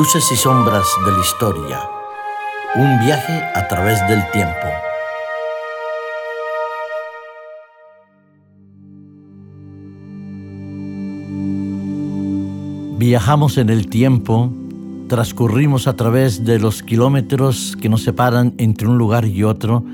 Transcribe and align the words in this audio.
Luces 0.00 0.32
y 0.32 0.36
sombras 0.36 0.86
de 1.04 1.12
la 1.12 1.20
historia. 1.20 1.78
Un 2.74 3.00
viaje 3.00 3.42
a 3.54 3.68
través 3.68 4.00
del 4.08 4.22
tiempo. 4.30 4.66
Viajamos 12.96 13.58
en 13.58 13.68
el 13.68 13.90
tiempo, 13.90 14.50
transcurrimos 15.06 15.86
a 15.86 15.96
través 15.96 16.46
de 16.46 16.58
los 16.58 16.82
kilómetros 16.82 17.76
que 17.78 17.90
nos 17.90 18.02
separan 18.02 18.54
entre 18.56 18.88
un 18.88 18.96
lugar 18.96 19.26
y 19.26 19.44
otro 19.44 19.84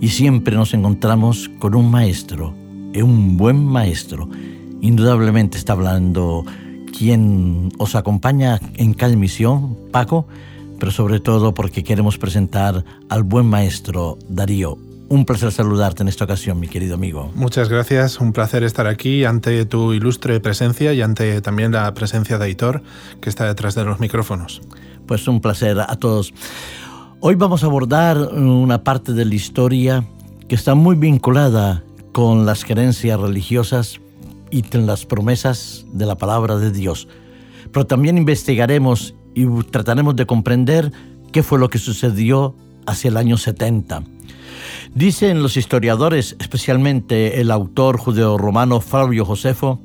y 0.00 0.08
siempre 0.08 0.56
nos 0.56 0.74
encontramos 0.74 1.48
con 1.60 1.76
un 1.76 1.88
maestro, 1.88 2.52
un 2.96 3.36
buen 3.36 3.64
maestro. 3.64 4.28
Indudablemente 4.80 5.56
está 5.56 5.74
hablando 5.74 6.44
quien 6.96 7.72
os 7.78 7.94
acompaña 7.94 8.60
en 8.74 8.94
cada 8.94 9.12
emisión, 9.12 9.76
Paco, 9.90 10.26
pero 10.78 10.92
sobre 10.92 11.20
todo 11.20 11.54
porque 11.54 11.84
queremos 11.84 12.18
presentar 12.18 12.84
al 13.08 13.22
buen 13.22 13.46
maestro 13.46 14.18
Darío. 14.28 14.78
Un 15.08 15.24
placer 15.24 15.52
saludarte 15.52 16.02
en 16.02 16.08
esta 16.08 16.24
ocasión, 16.24 16.58
mi 16.58 16.68
querido 16.68 16.94
amigo. 16.94 17.30
Muchas 17.34 17.68
gracias, 17.68 18.18
un 18.18 18.32
placer 18.32 18.64
estar 18.64 18.86
aquí 18.86 19.24
ante 19.24 19.64
tu 19.66 19.92
ilustre 19.92 20.40
presencia 20.40 20.92
y 20.94 21.02
ante 21.02 21.40
también 21.40 21.72
la 21.72 21.92
presencia 21.92 22.38
de 22.38 22.46
Aitor, 22.46 22.82
que 23.20 23.28
está 23.28 23.46
detrás 23.46 23.74
de 23.74 23.84
los 23.84 24.00
micrófonos. 24.00 24.62
Pues 25.06 25.28
un 25.28 25.40
placer 25.40 25.78
a 25.80 25.96
todos. 25.96 26.32
Hoy 27.20 27.34
vamos 27.34 27.62
a 27.62 27.66
abordar 27.66 28.18
una 28.18 28.82
parte 28.82 29.12
de 29.12 29.24
la 29.24 29.34
historia 29.34 30.04
que 30.48 30.54
está 30.54 30.74
muy 30.74 30.96
vinculada 30.96 31.84
con 32.12 32.44
las 32.46 32.64
creencias 32.64 33.20
religiosas, 33.20 34.00
y 34.52 34.62
las 34.76 35.06
promesas 35.06 35.86
de 35.92 36.06
la 36.06 36.16
palabra 36.16 36.58
de 36.58 36.70
Dios. 36.70 37.08
Pero 37.72 37.86
también 37.86 38.18
investigaremos 38.18 39.14
y 39.34 39.46
trataremos 39.64 40.14
de 40.14 40.26
comprender 40.26 40.92
qué 41.32 41.42
fue 41.42 41.58
lo 41.58 41.70
que 41.70 41.78
sucedió 41.78 42.54
hacia 42.86 43.08
el 43.08 43.16
año 43.16 43.38
70. 43.38 44.04
Dicen 44.94 45.42
los 45.42 45.56
historiadores, 45.56 46.36
especialmente 46.38 47.40
el 47.40 47.50
autor 47.50 47.96
judeo-romano 47.96 48.80
Fabio 48.80 49.24
Josefo, 49.24 49.80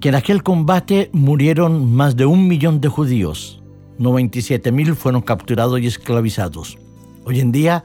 que 0.00 0.10
en 0.10 0.14
aquel 0.14 0.44
combate 0.44 1.10
murieron 1.12 1.92
más 1.92 2.16
de 2.16 2.26
un 2.26 2.46
millón 2.46 2.80
de 2.80 2.88
judíos, 2.88 3.60
97.000 3.98 4.94
fueron 4.94 5.20
capturados 5.20 5.80
y 5.80 5.86
esclavizados. 5.86 6.78
Hoy 7.24 7.40
en 7.40 7.50
día 7.50 7.82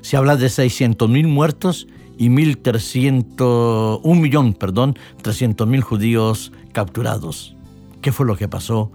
se 0.00 0.16
habla 0.16 0.36
de 0.36 0.46
600.000 0.46 1.26
muertos 1.26 1.88
y 2.18 2.28
1.300, 2.28 4.00
un 4.02 4.20
millón, 4.20 4.52
perdón, 4.52 4.98
300.000 5.22 5.80
judíos 5.80 6.52
capturados. 6.72 7.56
¿Qué 8.02 8.10
fue 8.10 8.26
lo 8.26 8.36
que 8.36 8.48
pasó? 8.48 8.90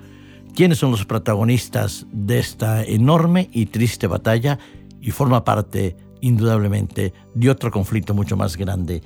¿Quiénes 0.54 0.78
son 0.78 0.92
los 0.92 1.06
protagonistas 1.06 2.06
de 2.12 2.40
esta 2.40 2.84
enorme 2.84 3.50
y 3.54 3.68
triste 3.68 4.08
batalla? 4.08 4.60
Y 5.02 5.12
forma 5.12 5.46
parte, 5.46 5.96
indudablemente, 6.20 7.14
de 7.34 7.50
otro 7.50 7.72
conflicto 7.72 8.14
mucho 8.14 8.36
más 8.36 8.58
grande. 8.58 9.02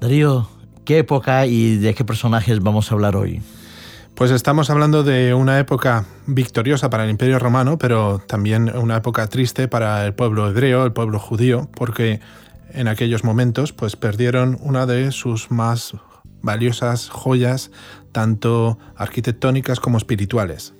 Darío, 0.00 0.48
¿qué 0.84 0.98
época 0.98 1.44
y 1.46 1.76
de 1.76 1.94
qué 1.94 2.04
personajes 2.04 2.62
vamos 2.62 2.90
a 2.90 2.94
hablar 2.94 3.16
hoy? 3.16 3.42
Pues 4.14 4.30
estamos 4.30 4.70
hablando 4.70 5.02
de 5.02 5.34
una 5.34 5.58
época 5.58 6.04
victoriosa 6.26 6.90
para 6.90 7.04
el 7.04 7.10
Imperio 7.10 7.38
Romano, 7.38 7.76
pero 7.76 8.20
también 8.26 8.70
una 8.76 8.98
época 8.98 9.26
triste 9.26 9.68
para 9.68 10.06
el 10.06 10.14
pueblo 10.14 10.48
hebreo, 10.48 10.84
el 10.84 10.92
pueblo 10.92 11.18
judío, 11.18 11.68
porque 11.74 12.20
en 12.74 12.88
aquellos 12.88 13.24
momentos 13.24 13.72
pues 13.72 13.96
perdieron 13.96 14.58
una 14.60 14.86
de 14.86 15.12
sus 15.12 15.50
más 15.50 15.94
valiosas 16.42 17.08
joyas, 17.08 17.70
tanto 18.12 18.78
arquitectónicas 18.96 19.80
como 19.80 19.98
espirituales. 19.98 20.74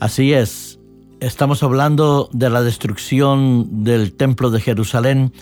Así 0.00 0.32
es, 0.32 0.78
estamos 1.20 1.62
hablando 1.62 2.28
de 2.32 2.50
la 2.50 2.62
destrucción 2.62 3.84
del 3.84 4.12
Templo 4.14 4.50
de 4.50 4.60
Jerusalén, 4.60 5.32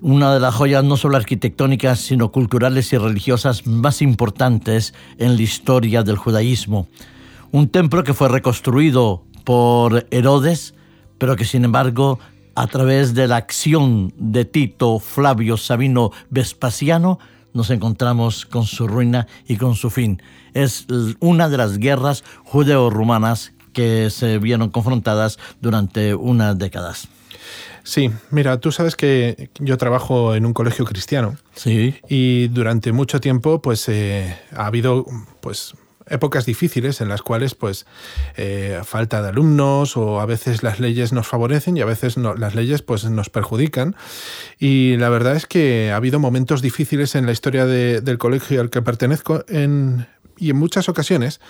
una 0.00 0.32
de 0.34 0.40
las 0.40 0.54
joyas 0.54 0.82
no 0.82 0.96
solo 0.96 1.16
arquitectónicas, 1.16 2.00
sino 2.00 2.32
culturales 2.32 2.92
y 2.92 2.98
religiosas 2.98 3.66
más 3.66 4.02
importantes 4.02 4.94
en 5.18 5.36
la 5.36 5.42
historia 5.42 6.02
del 6.02 6.16
judaísmo. 6.16 6.88
Un 7.52 7.68
templo 7.68 8.02
que 8.02 8.14
fue 8.14 8.28
reconstruido 8.28 9.24
por 9.44 10.06
Herodes, 10.10 10.74
pero 11.18 11.36
que 11.36 11.44
sin 11.44 11.64
embargo 11.64 12.18
a 12.54 12.66
través 12.66 13.14
de 13.14 13.28
la 13.28 13.36
acción 13.36 14.12
de 14.16 14.44
Tito 14.44 14.98
Flavio 14.98 15.56
Sabino 15.56 16.10
Vespasiano, 16.30 17.18
nos 17.52 17.70
encontramos 17.70 18.46
con 18.46 18.64
su 18.64 18.88
ruina 18.88 19.26
y 19.46 19.56
con 19.56 19.74
su 19.74 19.90
fin. 19.90 20.22
Es 20.54 20.86
una 21.20 21.48
de 21.48 21.56
las 21.56 21.78
guerras 21.78 22.24
judeo-rumanas 22.44 23.52
que 23.72 24.10
se 24.10 24.38
vieron 24.38 24.70
confrontadas 24.70 25.38
durante 25.60 26.14
unas 26.14 26.58
décadas. 26.58 27.08
Sí, 27.84 28.10
mira, 28.30 28.60
tú 28.60 28.70
sabes 28.70 28.94
que 28.94 29.50
yo 29.58 29.76
trabajo 29.76 30.34
en 30.34 30.46
un 30.46 30.52
colegio 30.52 30.84
cristiano. 30.84 31.36
Sí. 31.54 31.96
Y 32.08 32.48
durante 32.48 32.92
mucho 32.92 33.20
tiempo, 33.20 33.60
pues 33.60 33.88
eh, 33.88 34.38
ha 34.54 34.66
habido, 34.66 35.04
pues 35.40 35.74
épocas 36.08 36.46
difíciles 36.46 37.00
en 37.00 37.08
las 37.08 37.22
cuales 37.22 37.54
pues 37.54 37.86
eh, 38.36 38.80
falta 38.84 39.22
de 39.22 39.28
alumnos 39.28 39.96
o 39.96 40.20
a 40.20 40.26
veces 40.26 40.62
las 40.62 40.80
leyes 40.80 41.12
nos 41.12 41.26
favorecen 41.26 41.76
y 41.76 41.80
a 41.80 41.86
veces 41.86 42.16
las 42.16 42.54
leyes 42.54 42.82
pues 42.82 43.04
nos 43.04 43.30
perjudican. 43.30 43.96
Y 44.58 44.96
la 44.96 45.08
verdad 45.08 45.36
es 45.36 45.46
que 45.46 45.90
ha 45.92 45.96
habido 45.96 46.18
momentos 46.18 46.62
difíciles 46.62 47.14
en 47.14 47.26
la 47.26 47.32
historia 47.32 47.66
del 47.66 48.18
colegio 48.18 48.60
al 48.60 48.70
que 48.70 48.82
pertenezco 48.82 49.44
en, 49.48 50.06
y 50.36 50.50
en 50.50 50.56
muchas 50.56 50.88
ocasiones 50.88 51.40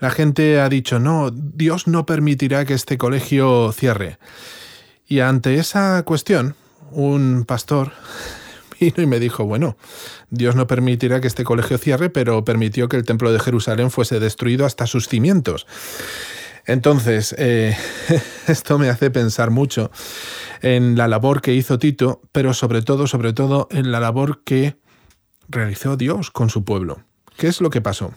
la 0.00 0.10
gente 0.10 0.60
ha 0.60 0.68
dicho 0.68 0.98
no, 0.98 1.30
Dios 1.30 1.86
no 1.86 2.06
permitirá 2.06 2.64
que 2.64 2.74
este 2.74 2.98
colegio 2.98 3.72
cierre 3.72 4.18
y 5.08 5.20
ante 5.20 5.56
esa 5.56 6.02
cuestión 6.02 6.54
un 6.90 7.44
pastor 7.46 7.92
y 8.80 9.06
me 9.06 9.18
dijo, 9.18 9.44
bueno, 9.44 9.76
Dios 10.30 10.56
no 10.56 10.66
permitirá 10.66 11.20
que 11.20 11.26
este 11.26 11.44
colegio 11.44 11.78
cierre, 11.78 12.10
pero 12.10 12.44
permitió 12.44 12.88
que 12.88 12.96
el 12.96 13.04
templo 13.04 13.32
de 13.32 13.40
Jerusalén 13.40 13.90
fuese 13.90 14.20
destruido 14.20 14.66
hasta 14.66 14.86
sus 14.86 15.08
cimientos. 15.08 15.66
Entonces, 16.66 17.34
eh, 17.38 17.76
esto 18.48 18.78
me 18.78 18.88
hace 18.88 19.10
pensar 19.10 19.50
mucho 19.50 19.90
en 20.62 20.96
la 20.96 21.08
labor 21.08 21.40
que 21.40 21.54
hizo 21.54 21.78
Tito, 21.78 22.20
pero 22.32 22.54
sobre 22.54 22.82
todo, 22.82 23.06
sobre 23.06 23.32
todo, 23.32 23.68
en 23.70 23.92
la 23.92 24.00
labor 24.00 24.42
que 24.44 24.76
realizó 25.48 25.96
Dios 25.96 26.30
con 26.30 26.50
su 26.50 26.64
pueblo. 26.64 27.02
¿Qué 27.36 27.48
es 27.48 27.60
lo 27.60 27.70
que 27.70 27.82
pasó? 27.82 28.14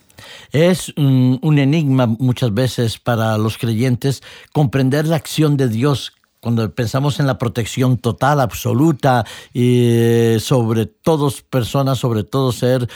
Es 0.51 0.93
un 0.95 1.59
enigma 1.59 2.07
muchas 2.07 2.53
veces 2.53 2.97
para 2.97 3.37
los 3.37 3.57
creyentes 3.57 4.23
comprender 4.53 5.05
la 5.07 5.17
acción 5.17 5.57
de 5.57 5.67
Dios 5.67 6.13
cuando 6.41 6.73
pensamos 6.73 7.19
en 7.19 7.27
la 7.27 7.37
protección 7.37 7.97
total, 7.97 8.39
absoluta, 8.39 9.25
y 9.53 10.37
sobre 10.39 10.85
todas 10.85 11.41
personas, 11.41 11.99
sobre 11.99 12.23
todo 12.23 12.51
ser, 12.51 12.87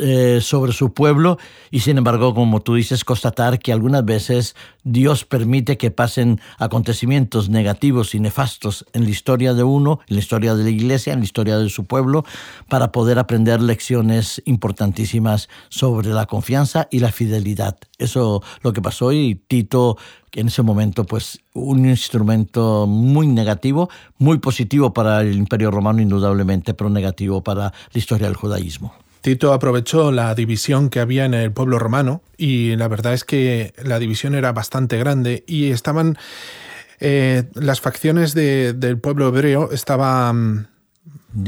eh, 0.00 0.38
sobre 0.40 0.72
su 0.72 0.92
pueblo, 0.92 1.38
y 1.70 1.80
sin 1.80 1.98
embargo, 1.98 2.34
como 2.34 2.60
tú 2.60 2.74
dices, 2.74 3.04
constatar 3.04 3.58
que 3.58 3.72
algunas 3.72 4.04
veces 4.04 4.54
Dios 4.84 5.24
permite 5.24 5.76
que 5.76 5.90
pasen 5.90 6.40
acontecimientos 6.58 7.48
negativos 7.48 8.14
y 8.14 8.20
nefastos 8.20 8.84
en 8.92 9.04
la 9.04 9.10
historia 9.10 9.54
de 9.54 9.64
uno, 9.64 10.00
en 10.08 10.16
la 10.16 10.20
historia 10.20 10.54
de 10.54 10.62
la 10.62 10.70
iglesia, 10.70 11.12
en 11.12 11.20
la 11.20 11.24
historia 11.24 11.58
de 11.58 11.68
su 11.70 11.86
pueblo, 11.86 12.24
para 12.68 12.92
poder 12.92 13.18
aprender 13.18 13.60
lecciones 13.60 14.40
importantísimas 14.44 15.48
sobre 15.68 16.10
la 16.10 16.26
confianza 16.26 16.86
y 16.90 17.00
la 17.00 17.10
fidelidad. 17.10 17.76
Eso 17.98 18.42
lo 18.62 18.72
que 18.72 18.82
pasó 18.82 19.12
y 19.12 19.34
Tito 19.34 19.96
en 20.34 20.48
ese 20.48 20.62
momento 20.62 21.04
pues 21.04 21.40
un 21.52 21.86
instrumento 21.86 22.86
muy 22.86 23.26
negativo, 23.26 23.88
muy 24.18 24.38
positivo 24.38 24.92
para 24.92 25.20
el 25.20 25.34
Imperio 25.34 25.70
Romano 25.70 26.00
indudablemente, 26.00 26.74
pero 26.74 26.90
negativo 26.90 27.42
para 27.42 27.72
la 27.92 27.98
historia 27.98 28.26
del 28.26 28.36
judaísmo. 28.36 28.94
Tito 29.20 29.54
aprovechó 29.54 30.12
la 30.12 30.34
división 30.34 30.90
que 30.90 31.00
había 31.00 31.24
en 31.24 31.32
el 31.32 31.50
pueblo 31.50 31.78
romano 31.78 32.20
y 32.36 32.76
la 32.76 32.88
verdad 32.88 33.14
es 33.14 33.24
que 33.24 33.72
la 33.82 33.98
división 33.98 34.34
era 34.34 34.52
bastante 34.52 34.98
grande 34.98 35.44
y 35.46 35.70
estaban 35.70 36.18
eh, 37.00 37.44
las 37.54 37.80
facciones 37.80 38.34
del 38.34 38.98
pueblo 38.98 39.28
hebreo 39.28 39.70
estaban 39.72 40.68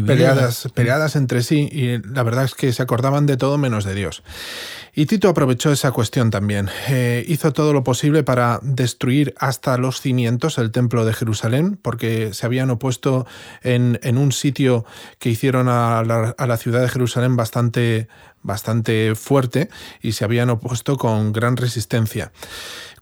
peleadas, 0.07 0.69
peleadas 0.75 1.17
entre 1.17 1.43
sí 1.43 1.69
y 1.71 1.99
la 1.99 2.23
verdad 2.23 2.45
es 2.45 2.55
que 2.55 2.73
se 2.73 2.83
acordaban 2.83 3.27
de 3.27 3.37
todo 3.37 3.59
menos 3.59 3.85
de 3.85 3.95
Dios. 3.95 4.23
Y 4.99 5.05
Tito 5.05 5.29
aprovechó 5.29 5.71
esa 5.71 5.93
cuestión 5.93 6.31
también. 6.31 6.71
Eh, 6.89 7.23
hizo 7.29 7.53
todo 7.53 7.75
lo 7.75 7.85
posible 7.85 8.23
para 8.23 8.61
destruir 8.63 9.35
hasta 9.39 9.77
los 9.77 10.01
cimientos 10.01 10.57
el 10.57 10.71
templo 10.71 11.05
de 11.05 11.13
Jerusalén, 11.13 11.79
porque 11.83 12.33
se 12.33 12.47
habían 12.47 12.71
opuesto 12.71 13.27
en, 13.63 13.99
un 14.17 14.33
sitio 14.33 14.87
que 15.19 15.29
hicieron 15.29 15.69
a 15.69 16.03
la, 16.03 16.57
ciudad 16.57 16.81
de 16.81 16.89
Jerusalén 16.89 17.37
bastante, 17.37 18.09
bastante 18.43 19.15
fuerte 19.15 19.69
y 20.01 20.13
se 20.13 20.25
habían 20.25 20.49
opuesto 20.49 20.97
con 20.97 21.31
gran 21.31 21.59
resistencia. 21.59 22.33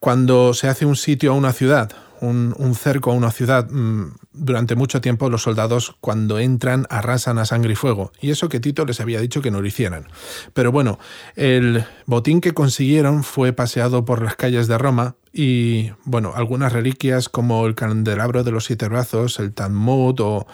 Cuando 0.00 0.52
se 0.52 0.66
hace 0.66 0.86
un 0.86 0.96
sitio 0.96 1.30
a 1.30 1.36
una 1.36 1.52
ciudad, 1.52 1.92
un, 2.24 2.74
cerco 2.74 3.10
a 3.10 3.14
una 3.14 3.30
ciudad, 3.30 3.70
mm, 3.70 4.14
durante 4.32 4.74
mucho 4.74 5.00
tiempo 5.00 5.30
los 5.30 5.42
soldados 5.42 5.96
cuando 6.00 6.38
entran 6.38 6.86
arrasan 6.90 7.38
a 7.38 7.44
sangre 7.44 7.72
y 7.72 7.76
fuego. 7.76 8.12
Y 8.20 8.30
eso 8.30 8.48
que 8.48 8.60
Tito 8.60 8.84
les 8.84 9.00
había 9.00 9.20
dicho 9.20 9.42
que 9.42 9.50
no 9.50 9.60
lo 9.60 9.66
hicieran. 9.66 10.06
Pero 10.52 10.72
bueno, 10.72 10.98
el 11.36 11.84
botín 12.06 12.40
que 12.40 12.52
consiguieron 12.52 13.24
fue 13.24 13.52
paseado 13.52 14.04
por 14.04 14.22
las 14.22 14.36
calles 14.36 14.66
de 14.66 14.78
Roma 14.78 15.16
y, 15.32 15.90
bueno, 16.04 16.32
algunas 16.34 16.72
reliquias 16.72 17.28
como 17.28 17.66
el 17.66 17.74
candelabro 17.74 18.44
de 18.44 18.52
los 18.52 18.64
siete 18.64 18.88
brazos, 18.88 19.38
el 19.38 19.52
Talmud 19.52 20.20
o, 20.20 20.46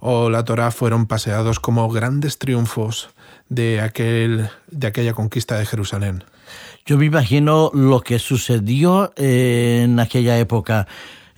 o 0.00 0.30
la 0.30 0.44
Torá 0.44 0.70
fueron 0.70 1.06
paseados 1.06 1.60
como 1.60 1.88
grandes 1.88 2.38
triunfos 2.38 3.08
de, 3.48 3.80
aquel, 3.80 4.50
de 4.70 4.86
aquella 4.86 5.14
conquista 5.14 5.58
de 5.58 5.66
Jerusalén. 5.66 6.24
Yo 6.86 6.98
me 6.98 7.06
imagino 7.06 7.70
lo 7.72 8.00
que 8.00 8.18
sucedió 8.18 9.12
en 9.16 9.98
aquella 9.98 10.38
época. 10.38 10.86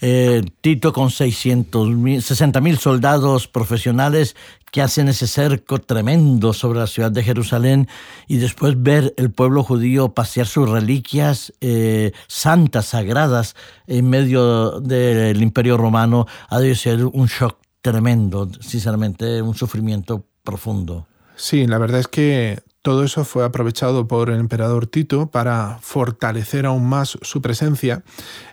Eh, 0.00 0.43
Tito 0.60 0.93
con 0.93 1.10
600 1.10 1.88
60 2.22 2.60
mil 2.60 2.78
soldados 2.78 3.46
profesionales 3.46 4.37
que 4.72 4.82
hacen 4.82 5.08
ese 5.08 5.26
cerco 5.28 5.78
tremendo 5.78 6.52
sobre 6.52 6.81
la 6.81 6.88
ciudad 6.88 7.12
de 7.12 7.22
Jerusalén 7.22 7.88
y 8.26 8.38
después 8.38 8.75
ver 8.82 9.14
el 9.16 9.31
pueblo 9.31 9.62
judío 9.62 10.12
pasear 10.12 10.48
sus 10.48 10.69
reliquias 10.69 11.52
eh, 11.60 12.10
santas, 12.26 12.87
sagradas, 12.87 13.54
en 13.87 14.10
medio 14.10 14.81
del 14.81 15.40
imperio 15.40 15.76
romano, 15.76 16.26
ha 16.49 16.58
de 16.58 16.75
ser 16.75 17.04
un 17.04 17.26
shock 17.26 17.56
tremendo, 17.81 18.50
sinceramente, 18.60 19.40
un 19.40 19.54
sufrimiento 19.54 20.26
profundo. 20.42 21.06
Sí, 21.37 21.66
la 21.66 21.78
verdad 21.78 22.00
es 22.00 22.08
que 22.08 22.58
todo 22.86 23.02
eso 23.02 23.24
fue 23.24 23.44
aprovechado 23.44 24.06
por 24.06 24.30
el 24.30 24.38
emperador 24.38 24.86
Tito 24.86 25.26
para 25.26 25.80
fortalecer 25.82 26.66
aún 26.66 26.88
más 26.88 27.18
su 27.20 27.42
presencia 27.42 28.04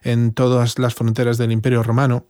en 0.01 0.33
todas 0.33 0.79
las 0.79 0.95
fronteras 0.95 1.37
del 1.37 1.51
Imperio 1.51 1.83
Romano 1.83 2.25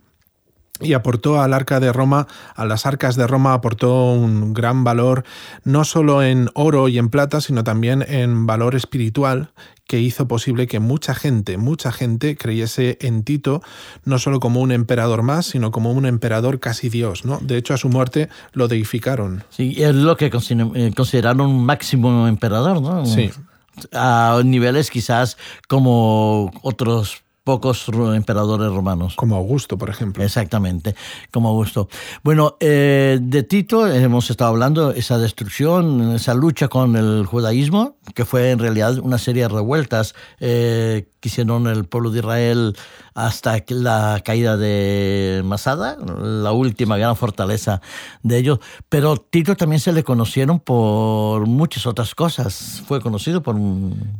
y 0.84 0.94
aportó 0.94 1.42
al 1.42 1.54
arca 1.54 1.80
de 1.80 1.92
Roma, 1.92 2.28
a 2.56 2.66
las 2.66 2.86
arcas 2.86 3.16
de 3.16 3.28
Roma 3.28 3.54
aportó 3.54 4.12
un 4.12 4.54
gran 4.54 4.84
valor, 4.84 5.24
no 5.64 5.84
solo 5.84 6.24
en 6.24 6.50
oro 6.54 6.88
y 6.88 6.98
en 6.98 7.10
plata, 7.10 7.42
sino 7.42 7.64
también 7.64 8.04
en 8.08 8.46
valor 8.46 8.76
espiritual, 8.76 9.52
que 9.88 10.00
hizo 10.00 10.28
posible 10.28 10.68
que 10.68 10.80
mucha 10.80 11.14
gente, 11.14 11.58
mucha 11.58 11.92
gente 11.92 12.38
creyese 12.38 12.98
en 13.02 13.24
Tito, 13.24 13.62
no 14.06 14.18
solo 14.18 14.40
como 14.40 14.62
un 14.62 14.72
emperador 14.72 15.24
más, 15.24 15.48
sino 15.48 15.72
como 15.72 15.92
un 15.92 16.06
emperador 16.06 16.60
casi 16.60 16.90
Dios, 16.90 17.26
¿no? 17.26 17.40
De 17.42 17.58
hecho, 17.58 17.74
a 17.74 17.78
su 17.78 17.90
muerte 17.90 18.30
lo 18.54 18.68
deificaron. 18.68 19.44
Sí, 19.50 19.76
es 19.78 19.94
lo 19.94 20.16
que 20.18 20.28
eh, 20.28 20.94
consideraron 20.96 21.42
un 21.42 21.66
máximo 21.66 22.28
emperador, 22.28 22.82
¿no? 22.82 23.06
Sí. 23.06 23.32
A 23.92 24.42
niveles 24.46 24.90
quizás 24.90 25.38
como 25.68 26.52
otros 26.62 27.23
pocos 27.44 27.88
emperadores 28.16 28.72
romanos. 28.72 29.16
Como 29.16 29.36
Augusto, 29.36 29.78
por 29.78 29.90
ejemplo. 29.90 30.24
Exactamente, 30.24 30.96
como 31.32 31.50
Augusto. 31.50 31.90
Bueno, 32.24 32.58
eh, 32.60 33.20
de 33.22 33.44
Tito 33.44 33.88
hemos 33.88 34.30
estado 34.30 34.52
hablando, 34.52 34.92
esa 34.92 35.18
destrucción, 35.18 36.14
esa 36.14 36.34
lucha 36.34 36.68
con 36.68 36.96
el 36.96 37.26
judaísmo, 37.26 37.98
que 38.16 38.26
fue 38.26 38.52
en 38.52 38.60
realidad 38.60 38.98
una 39.00 39.18
serie 39.18 39.44
de 39.44 39.50
revueltas 39.50 40.16
eh, 40.40 41.08
que 41.20 41.30
hicieron 41.30 41.68
el 41.68 41.86
pueblo 41.86 42.12
de 42.12 42.20
Israel 42.20 42.76
hasta 43.16 43.64
la 43.70 44.22
caída 44.24 44.58
de 44.58 45.42
Masada, 45.46 45.98
la 45.98 46.52
última 46.52 46.98
gran 46.98 47.16
fortaleza 47.16 47.82
de 48.24 48.38
ellos. 48.38 48.60
Pero 48.90 49.18
Tito 49.18 49.56
también 49.56 49.80
se 49.80 49.94
le 49.94 50.04
conocieron 50.04 50.60
por 50.60 51.46
muchas 51.48 51.86
otras 51.86 52.16
cosas. 52.16 52.84
Fue 52.88 53.02
conocido 53.02 53.44
por, 53.44 53.56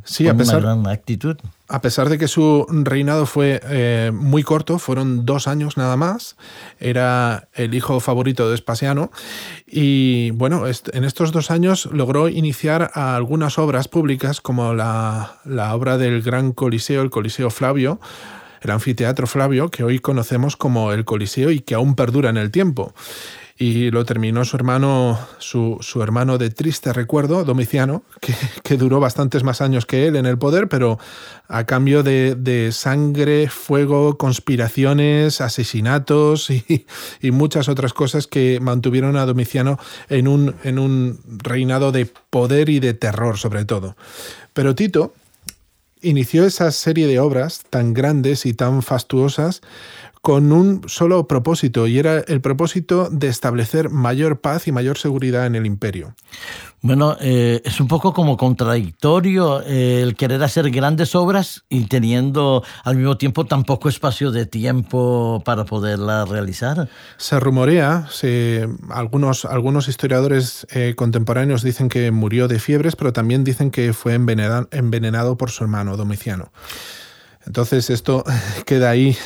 sí, 0.04 0.28
a 0.28 0.36
pesar, 0.36 0.60
una 0.60 0.74
gran 0.74 0.86
actitud. 0.88 1.36
A 1.68 1.80
pesar 1.80 2.08
de 2.08 2.18
que 2.18 2.28
su 2.28 2.66
reinado 2.68 3.26
fue 3.26 3.60
eh, 3.64 4.10
muy 4.12 4.42
corto, 4.42 4.78
fueron 4.78 5.24
dos 5.24 5.48
años 5.48 5.76
nada 5.76 5.96
más, 5.96 6.36
era 6.78 7.48
el 7.54 7.74
hijo 7.74 8.00
favorito 8.00 8.48
de 8.48 8.54
Espasiano 8.54 9.10
y 9.66 10.30
bueno, 10.32 10.64
en 10.66 11.04
estos 11.04 11.32
dos 11.32 11.50
años 11.50 11.86
logró 11.86 12.28
iniciar 12.28 12.90
algunas 12.94 13.58
obras 13.58 13.88
públicas 13.88 14.40
como 14.40 14.74
la, 14.74 15.38
la 15.44 15.74
obra 15.74 15.96
del 15.96 16.22
Gran 16.22 16.52
Coliseo, 16.52 17.02
el 17.02 17.10
Coliseo 17.10 17.50
Flavio, 17.50 17.98
el 18.64 18.70
anfiteatro 18.70 19.26
Flavio, 19.26 19.70
que 19.70 19.84
hoy 19.84 19.98
conocemos 19.98 20.56
como 20.56 20.92
el 20.92 21.04
Coliseo 21.04 21.50
y 21.50 21.60
que 21.60 21.74
aún 21.74 21.94
perdura 21.94 22.30
en 22.30 22.38
el 22.38 22.50
tiempo. 22.50 22.94
Y 23.56 23.92
lo 23.92 24.04
terminó 24.04 24.44
su 24.44 24.56
hermano, 24.56 25.16
su, 25.38 25.78
hermano 26.02 26.38
de 26.38 26.50
triste 26.50 26.92
recuerdo, 26.92 27.44
Domiciano, 27.44 28.02
que, 28.64 28.76
duró 28.76 28.98
bastantes 28.98 29.44
más 29.44 29.60
años 29.60 29.86
que 29.86 30.08
él 30.08 30.16
en 30.16 30.26
el 30.26 30.38
poder, 30.38 30.68
pero 30.68 30.98
a 31.46 31.62
cambio 31.62 32.02
de, 32.02 32.70
sangre, 32.72 33.48
fuego, 33.48 34.18
conspiraciones, 34.18 35.40
asesinatos 35.40 36.50
y, 36.50 36.86
muchas 37.30 37.68
otras 37.68 37.92
cosas 37.92 38.26
que 38.26 38.58
mantuvieron 38.60 39.16
a 39.16 39.24
Domiciano 39.24 39.78
en 40.08 40.26
un, 40.26 40.56
en 40.64 40.80
un 40.80 41.20
reinado 41.24 41.92
de 41.92 42.06
poder 42.30 42.68
y 42.68 42.80
de 42.80 42.94
terror 42.94 43.38
sobre 43.38 43.64
todo. 43.64 43.96
Pero 44.52 44.74
Tito, 44.74 45.14
inició 46.04 46.46
esa 46.46 46.70
serie 46.70 47.06
de 47.06 47.18
obras 47.18 47.62
tan 47.70 47.94
grandes 47.94 48.46
y 48.46 48.54
tan 48.54 48.82
fastuosas 48.82 49.62
con 50.24 50.52
un 50.52 50.80
solo 50.86 51.28
propósito, 51.28 51.86
y 51.86 51.98
era 51.98 52.20
el 52.20 52.40
propósito 52.40 53.10
de 53.10 53.28
establecer 53.28 53.90
mayor 53.90 54.40
paz 54.40 54.66
y 54.66 54.72
mayor 54.72 54.96
seguridad 54.96 55.44
en 55.44 55.54
el 55.54 55.66
imperio. 55.66 56.14
Bueno, 56.80 57.18
eh, 57.20 57.60
es 57.62 57.78
un 57.78 57.88
poco 57.88 58.14
como 58.14 58.38
contradictorio 58.38 59.60
eh, 59.60 60.00
el 60.00 60.16
querer 60.16 60.42
hacer 60.42 60.70
grandes 60.70 61.14
obras 61.14 61.64
y 61.68 61.88
teniendo 61.88 62.64
al 62.84 62.96
mismo 62.96 63.18
tiempo 63.18 63.44
tan 63.44 63.64
poco 63.64 63.90
espacio 63.90 64.30
de 64.30 64.46
tiempo 64.46 65.42
para 65.44 65.66
poderlas 65.66 66.26
realizar. 66.26 66.88
Se 67.18 67.38
rumorea, 67.38 68.08
algunos, 68.88 69.44
algunos 69.44 69.88
historiadores 69.88 70.66
eh, 70.70 70.94
contemporáneos 70.96 71.62
dicen 71.62 71.90
que 71.90 72.10
murió 72.10 72.48
de 72.48 72.60
fiebres, 72.60 72.96
pero 72.96 73.12
también 73.12 73.44
dicen 73.44 73.70
que 73.70 73.92
fue 73.92 74.14
envenenado 74.14 75.36
por 75.36 75.50
su 75.50 75.64
hermano 75.64 75.98
Domiciano. 75.98 76.50
Entonces 77.46 77.90
esto 77.90 78.24
queda 78.66 78.90
ahí 78.90 79.16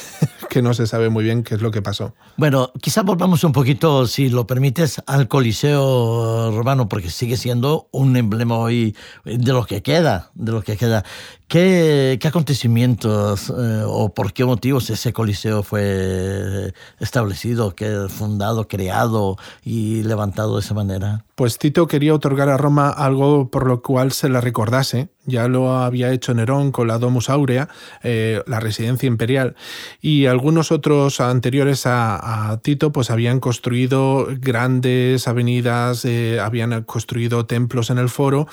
que 0.48 0.62
no 0.62 0.74
se 0.74 0.86
sabe 0.86 1.08
muy 1.08 1.24
bien 1.24 1.42
qué 1.42 1.54
es 1.54 1.62
lo 1.62 1.70
que 1.70 1.82
pasó. 1.82 2.14
Bueno, 2.36 2.72
quizá 2.80 3.02
volvamos 3.02 3.44
un 3.44 3.52
poquito, 3.52 4.06
si 4.06 4.28
lo 4.28 4.46
permites, 4.46 5.02
al 5.06 5.28
Coliseo 5.28 6.50
romano, 6.52 6.88
porque 6.88 7.10
sigue 7.10 7.36
siendo 7.36 7.88
un 7.92 8.16
emblema 8.16 8.56
hoy 8.58 8.96
de 9.24 9.52
lo 9.52 9.64
que 9.64 9.82
queda, 9.82 10.30
de 10.34 10.52
lo 10.52 10.62
que 10.62 10.76
queda. 10.76 11.04
¿Qué, 11.48 12.18
qué 12.20 12.28
acontecimientos 12.28 13.48
eh, 13.48 13.82
o 13.86 14.12
por 14.12 14.34
qué 14.34 14.44
motivos 14.44 14.90
ese 14.90 15.14
coliseo 15.14 15.62
fue 15.62 16.74
establecido, 17.00 17.74
que 17.74 18.06
fundado, 18.08 18.68
creado 18.68 19.38
y 19.64 20.02
levantado 20.02 20.56
de 20.56 20.60
esa 20.60 20.74
manera? 20.74 21.24
Pues 21.34 21.56
Tito 21.56 21.86
quería 21.86 22.14
otorgar 22.14 22.50
a 22.50 22.58
Roma 22.58 22.90
algo 22.90 23.50
por 23.50 23.66
lo 23.66 23.80
cual 23.80 24.12
se 24.12 24.28
la 24.28 24.42
recordase. 24.42 25.08
Ya 25.28 25.46
lo 25.46 25.76
había 25.76 26.10
hecho 26.12 26.32
Nerón 26.32 26.72
con 26.72 26.88
la 26.88 26.98
Domus 26.98 27.28
Aurea, 27.28 27.68
eh, 28.02 28.42
la 28.46 28.60
residencia 28.60 29.06
imperial, 29.06 29.54
y 30.00 30.26
algunos 30.26 30.72
otros 30.72 31.20
anteriores 31.20 31.82
a, 31.84 32.58
Tito 32.62 32.92
pues 32.92 33.10
habían 33.10 33.38
construido 33.38 34.26
grandes 34.40 35.28
avenidas, 35.28 36.04
eh, 36.04 36.40
habían 36.40 36.82
construido 36.84 37.46
templos 37.46 37.90
en 37.90 37.98
el 37.98 38.08
foro 38.08 38.48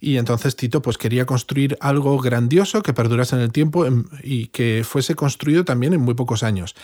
y 0.00 0.16
entonces 0.16 0.56
Tito 0.56 0.82
pues 0.82 0.98
quería 0.98 1.26
construir 1.26 1.76
algo 1.80 2.18
grandioso 2.18 2.82
que 2.82 2.92
perdurase 2.92 3.36
en 3.36 3.42
el 3.42 3.52
tiempo 3.52 3.86
y 4.22 4.46
que 4.48 4.82
fuese 4.84 5.14
construido 5.14 5.64
también 5.64 5.92
en 5.92 6.00
muy 6.00 6.14
pocos 6.14 6.42
años. 6.42 6.74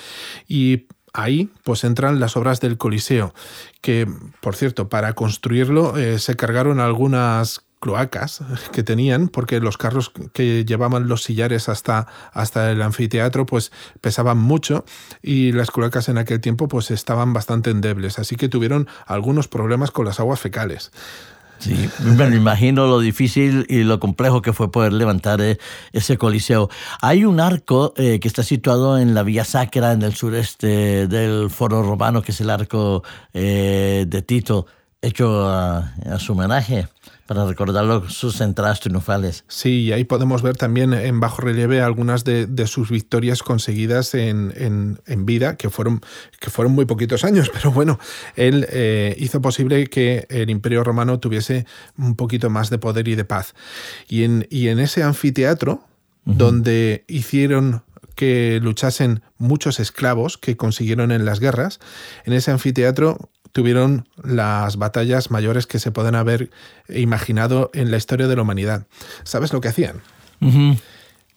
Y 0.48 0.86
ahí 1.12 1.50
pues 1.62 1.84
entran 1.84 2.18
las 2.18 2.36
obras 2.36 2.60
del 2.60 2.76
Coliseo, 2.76 3.34
que 3.80 4.08
por 4.40 4.56
cierto, 4.56 4.88
para 4.88 5.14
construirlo 5.14 5.96
eh, 5.96 6.18
se 6.18 6.34
cargaron 6.36 6.80
algunas 6.80 7.64
cloacas 7.84 8.40
que 8.72 8.82
tenían, 8.82 9.28
porque 9.28 9.60
los 9.60 9.76
carros 9.76 10.10
que 10.32 10.64
llevaban 10.64 11.06
los 11.06 11.22
sillares 11.22 11.68
hasta, 11.68 12.06
hasta 12.32 12.70
el 12.70 12.80
anfiteatro 12.80 13.44
pues 13.44 13.72
pesaban 14.00 14.38
mucho 14.38 14.86
y 15.22 15.52
las 15.52 15.70
cloacas 15.70 16.08
en 16.08 16.16
aquel 16.16 16.40
tiempo 16.40 16.66
pues 16.66 16.90
estaban 16.90 17.34
bastante 17.34 17.68
endebles, 17.68 18.18
así 18.18 18.36
que 18.36 18.48
tuvieron 18.48 18.88
algunos 19.04 19.48
problemas 19.48 19.90
con 19.90 20.06
las 20.06 20.18
aguas 20.18 20.40
fecales. 20.40 20.92
Sí, 21.58 21.90
me 22.02 22.34
imagino 22.34 22.86
lo 22.86 23.00
difícil 23.00 23.66
y 23.68 23.84
lo 23.84 24.00
complejo 24.00 24.40
que 24.40 24.54
fue 24.54 24.72
poder 24.72 24.94
levantar 24.94 25.42
eh, 25.42 25.58
ese 25.92 26.16
coliseo. 26.16 26.70
Hay 27.02 27.26
un 27.26 27.38
arco 27.38 27.92
eh, 27.98 28.18
que 28.18 28.28
está 28.28 28.42
situado 28.42 28.98
en 28.98 29.14
la 29.14 29.22
Vía 29.22 29.44
Sacra, 29.44 29.92
en 29.92 30.00
el 30.00 30.14
sureste 30.14 31.06
del 31.06 31.50
Foro 31.50 31.82
Romano, 31.82 32.22
que 32.22 32.32
es 32.32 32.40
el 32.40 32.48
arco 32.48 33.04
eh, 33.34 34.06
de 34.08 34.22
Tito, 34.22 34.66
hecho 35.06 35.48
a 35.48 35.92
su 36.18 36.32
homenaje 36.32 36.88
para 37.26 37.46
recordar 37.46 38.10
sus 38.10 38.40
entradas 38.40 38.80
triunfales. 38.80 39.44
Sí, 39.48 39.84
y 39.84 39.92
ahí 39.92 40.04
podemos 40.04 40.42
ver 40.42 40.56
también 40.56 40.92
en 40.92 41.20
bajo 41.20 41.40
relieve 41.40 41.80
algunas 41.80 42.24
de, 42.24 42.66
sus 42.66 42.90
victorias 42.90 43.42
conseguidas 43.42 44.14
en, 44.14 44.98
vida, 45.24 45.56
que 45.56 45.70
fueron, 45.70 46.00
que 46.38 46.50
fueron 46.50 46.74
muy 46.74 46.84
poquitos 46.84 47.24
años, 47.24 47.50
pero 47.54 47.72
bueno, 47.72 47.98
él 48.36 48.66
eh, 48.70 49.16
hizo 49.18 49.40
posible 49.40 49.86
que 49.86 50.26
el 50.28 50.50
Imperio 50.50 50.84
Romano 50.84 51.18
tuviese 51.18 51.66
un 51.96 52.14
poquito 52.14 52.50
más 52.50 52.70
de 52.70 52.78
poder 52.78 53.08
y 53.08 53.14
de 53.14 53.24
paz. 53.24 53.54
Y 54.08 54.24
en, 54.24 54.46
y 54.50 54.68
en 54.68 54.78
ese 54.78 55.02
anfiteatro, 55.02 55.84
donde 56.26 57.04
hicieron 57.06 57.82
que 58.14 58.58
luchasen 58.62 59.22
muchos 59.36 59.78
esclavos 59.78 60.38
que 60.38 60.56
consiguieron 60.56 61.12
en 61.12 61.26
las 61.26 61.38
guerras. 61.38 61.80
En 62.24 62.32
ese 62.32 62.50
anfiteatro 62.50 63.30
tuvieron 63.54 64.08
las 64.20 64.76
batallas 64.78 65.30
mayores 65.30 65.68
que 65.68 65.78
se 65.78 65.92
pueden 65.92 66.16
haber 66.16 66.50
imaginado 66.88 67.70
en 67.72 67.92
la 67.92 67.96
historia 67.96 68.26
de 68.26 68.34
la 68.34 68.42
humanidad. 68.42 68.86
¿Sabes 69.22 69.52
lo 69.52 69.60
que 69.60 69.68
hacían? 69.68 70.02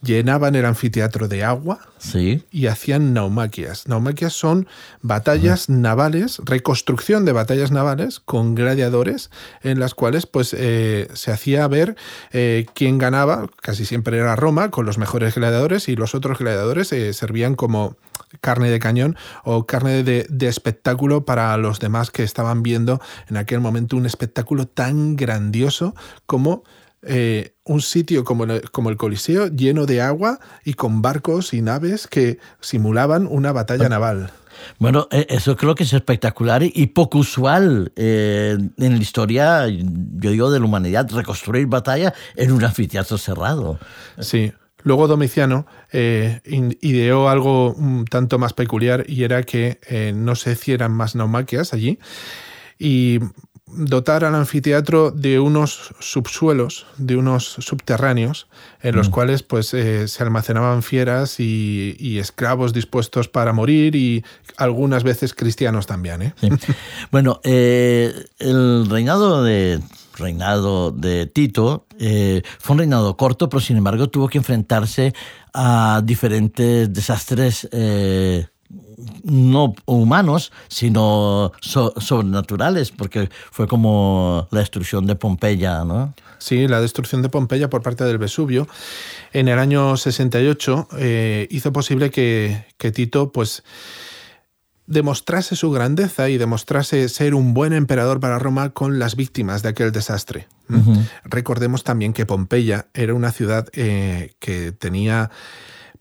Llenaban 0.02 0.56
el 0.56 0.66
anfiteatro 0.66 1.28
de 1.28 1.44
agua 1.44 1.80
sí. 1.98 2.44
y 2.52 2.68
hacían 2.68 3.14
naumaquias. 3.14 3.88
Naumaquias 3.88 4.34
son 4.34 4.68
batallas 5.02 5.70
navales, 5.70 6.40
reconstrucción 6.46 7.26
de 7.26 7.32
batallas 7.32 7.72
navales 7.72 8.20
con 8.20 8.54
gladiadores 8.54 9.32
en 9.64 9.80
las 9.80 9.96
cuales 9.96 10.28
pues 10.28 10.56
eh, 10.58 11.08
se 11.14 11.32
hacía 11.32 11.68
ver 11.68 11.96
eh, 12.32 12.66
quién 12.76 12.98
ganaba, 12.98 13.48
casi 13.62 13.86
siempre 13.86 14.18
era 14.18 14.36
Roma, 14.36 14.70
con 14.70 14.86
los 14.86 14.98
mejores 14.98 15.36
gladiadores 15.36 15.90
y 15.90 15.96
los 15.96 16.14
otros 16.14 16.38
gladiadores 16.38 16.94
eh, 16.94 17.12
servían 17.14 17.56
como 17.56 17.98
carne 18.42 18.70
de 18.70 18.80
cañón 18.80 19.16
o 19.44 19.66
carne 19.66 20.04
de, 20.04 20.28
de 20.30 20.48
espectáculo 20.48 21.26
para 21.26 21.56
los 21.58 21.80
demás 21.80 22.12
que 22.12 22.24
estaban 22.24 22.62
viendo 22.62 23.02
en 23.30 23.38
aquel 23.38 23.62
momento 23.62 23.98
un 23.98 24.06
espectáculo 24.06 24.68
tan 24.68 25.16
grandioso 25.16 25.96
como 26.26 26.64
eh, 27.08 27.54
un 27.64 27.82
sitio 27.82 28.24
como 28.24 28.44
el, 28.44 28.70
como 28.72 28.90
el 28.90 28.98
Coliseo 28.98 29.48
lleno 29.48 29.86
de 29.86 30.02
agua 30.02 30.40
y 30.66 30.74
con 30.74 31.02
barcos 31.02 31.54
y 31.54 31.62
naves 31.62 32.08
que 32.08 32.40
simulaban 32.60 33.28
una 33.28 33.52
batalla 33.52 33.90
naval. 33.90 34.32
Bueno, 34.80 35.08
e, 35.12 35.26
eso 35.30 35.56
creo 35.56 35.76
que 35.76 35.84
es 35.84 35.94
espectacular 35.94 36.64
y 36.64 36.88
poco 36.88 37.20
usual 37.20 37.92
eh, 37.96 38.58
en 38.78 38.96
la 38.96 39.02
historia, 39.02 39.68
yo 39.68 40.32
digo, 40.32 40.52
de 40.52 40.60
la 40.60 40.66
humanidad, 40.66 41.10
reconstruir 41.12 41.68
batalla 41.68 42.14
en 42.36 42.52
un 42.52 42.64
anfiteatro 42.64 43.18
cerrado. 43.18 43.80
Sí. 44.20 44.52
Luego 44.84 45.08
Domiciano 45.08 45.66
eh, 45.92 46.42
ideó 46.46 47.30
algo 47.30 47.74
un 47.74 48.06
tanto 48.06 48.38
más 48.38 48.54
peculiar 48.54 49.06
y 49.08 49.24
era 49.24 49.44
que 49.44 49.80
no 50.16 50.36
se 50.36 50.52
hicieran 50.54 50.94
más 50.94 51.16
naumaquias 51.16 51.74
allí 51.74 52.00
y 52.80 53.20
dotar 53.68 54.24
al 54.24 54.36
anfiteatro 54.36 55.12
de 55.12 55.40
unos 55.40 55.94
subsuelos, 56.00 56.86
de 56.98 57.18
unos 57.18 57.46
subterráneos, 57.60 58.48
en 58.82 58.96
los 58.96 59.10
mm. 59.10 59.12
cuales 59.12 59.44
pues, 59.44 59.74
eh, 59.74 60.08
se 60.08 60.24
almacenaban 60.24 60.84
fieras 60.84 61.40
y, 61.40 62.18
esclavos 62.18 62.74
dispuestos 62.74 63.28
para 63.28 63.54
morir 63.54 63.96
y 63.96 64.24
algunas 64.58 65.04
veces 65.04 65.34
cristianos 65.34 65.86
también. 65.86 66.22
¿eh? 66.22 66.34
Bueno, 67.12 67.40
eh, 67.44 68.14
el 68.40 68.90
reinado 68.90 69.44
de, 69.44 69.80
reinado 70.18 70.92
de 70.92 71.28
Tito 71.28 71.86
fue 72.60 72.74
un 72.74 72.80
reinado 72.80 73.18
corto, 73.18 73.50
pero 73.50 73.60
sin 73.60 73.78
embargo 73.78 74.10
tuvo 74.10 74.30
que 74.30 74.40
enfrentarse 74.40 75.14
a 75.54 76.02
diferentes 76.04 76.92
desastres 76.92 77.68
no 79.24 79.74
humanos, 79.86 80.52
sino 80.68 81.52
sobrenaturales, 81.62 82.92
porque 82.92 83.30
fue 83.52 83.68
como 83.68 84.48
la 84.52 84.60
destrucción 84.60 85.06
de 85.06 85.16
Pompeya, 85.16 85.84
¿no? 85.86 86.14
Sí, 86.40 86.68
la 86.68 86.82
destrucción 86.82 87.22
de 87.22 87.30
Pompeya 87.30 87.70
por 87.70 87.82
parte 87.82 88.04
del 88.04 88.18
Vesubio 88.18 88.68
en 89.34 89.48
el 89.48 89.60
año 89.60 89.98
68 89.98 90.90
eh, 90.98 91.48
hizo 91.50 91.74
posible 91.74 92.12
que, 92.12 92.66
Tito, 92.94 93.32
pues 93.32 93.64
demostrase 94.86 95.56
su 95.56 95.72
grandeza 95.72 96.30
y 96.30 96.38
demostrase 96.38 97.10
ser 97.10 97.36
un 97.36 97.54
buen 97.54 97.74
emperador 97.74 98.20
para 98.20 98.40
Roma 98.40 98.70
con 98.70 99.00
las 99.00 99.16
víctimas 99.16 99.62
de 99.62 99.70
aquel 99.70 99.92
desastre. 99.92 100.48
Recordemos 101.24 101.84
también 101.84 102.14
que 102.14 102.26
Pompeya 102.26 102.88
era 102.94 103.14
una 103.14 103.32
ciudad 103.32 103.68
eh, 103.74 104.34
que 104.40 104.72
tenía 104.72 105.32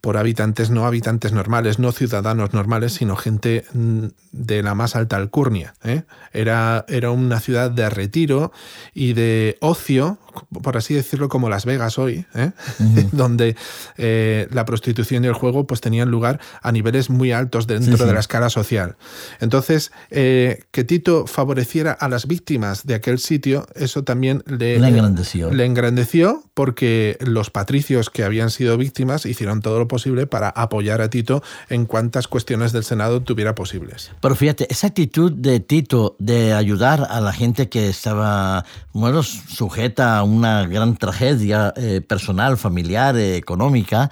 por 0.07 0.15
habitantes, 0.15 0.69
no 0.69 0.85
habitantes 0.85 1.33
normales, 1.33 1.79
no 1.79 1.91
ciudadanos 1.91 2.53
normales, 2.53 2.93
sino 2.93 3.17
gente 3.17 3.65
mm, 3.73 4.05
de 4.31 4.63
la 4.63 4.73
más 4.73 4.95
alta 4.95 5.17
alcurnia. 5.17 5.73
¿eh? 5.83 6.03
Era, 6.31 6.85
era 6.87 7.11
una 7.11 7.41
ciudad 7.41 7.69
de 7.69 7.89
retiro 7.89 8.53
y 8.93 9.11
de 9.11 9.57
ocio, 9.59 10.17
por 10.63 10.77
así 10.77 10.93
decirlo, 10.93 11.27
como 11.27 11.49
Las 11.49 11.65
Vegas 11.65 11.99
hoy, 11.99 12.25
¿eh? 12.35 12.51
donde 13.11 13.57
eh, 13.97 14.47
la 14.49 14.63
prostitución 14.63 15.25
y 15.25 15.27
el 15.27 15.33
juego 15.33 15.67
pues, 15.67 15.81
tenían 15.81 16.09
lugar 16.09 16.39
a 16.61 16.71
niveles 16.71 17.09
muy 17.09 17.33
altos 17.33 17.67
dentro 17.67 18.05
de 18.05 18.13
la 18.13 18.21
escala 18.21 18.49
social. 18.49 18.95
Entonces, 19.41 19.91
que 20.09 20.83
Tito 20.87 21.27
favoreciera 21.27 21.91
a 21.91 22.07
las 22.07 22.27
víctimas 22.27 22.85
de 22.85 22.95
aquel 22.95 23.19
sitio, 23.19 23.67
eso 23.75 24.05
también 24.05 24.41
le, 24.45 24.79
le 24.79 24.87
engrandeció. 24.87 25.51
Le 25.51 25.65
engrandeció 25.65 26.43
porque 26.53 27.17
los 27.19 27.49
patricios 27.49 28.09
que 28.09 28.23
habían 28.23 28.51
sido 28.51 28.77
víctimas 28.77 29.25
hicieron 29.25 29.61
todo 29.61 29.79
lo 29.79 29.87
posible 29.89 29.96
para 30.29 30.49
apoyar 30.49 31.01
a 31.01 31.09
Tito 31.09 31.43
en 31.69 31.85
cuantas 31.85 32.27
cuestiones 32.27 32.71
del 32.71 32.83
Senado 32.83 33.21
tuviera 33.21 33.55
posibles. 33.55 34.11
Pero 34.21 34.35
fíjate, 34.35 34.67
esa 34.69 34.87
actitud 34.87 35.31
de 35.31 35.59
Tito 35.59 36.15
de 36.19 36.53
ayudar 36.53 37.07
a 37.09 37.19
la 37.21 37.33
gente 37.33 37.69
que 37.69 37.89
estaba, 37.89 38.65
bueno, 38.93 39.23
sujeta 39.23 40.17
a 40.17 40.23
una 40.23 40.67
gran 40.67 40.97
tragedia 40.97 41.73
eh, 41.75 42.01
personal, 42.01 42.57
familiar, 42.57 43.15
eh, 43.17 43.35
económica, 43.35 44.09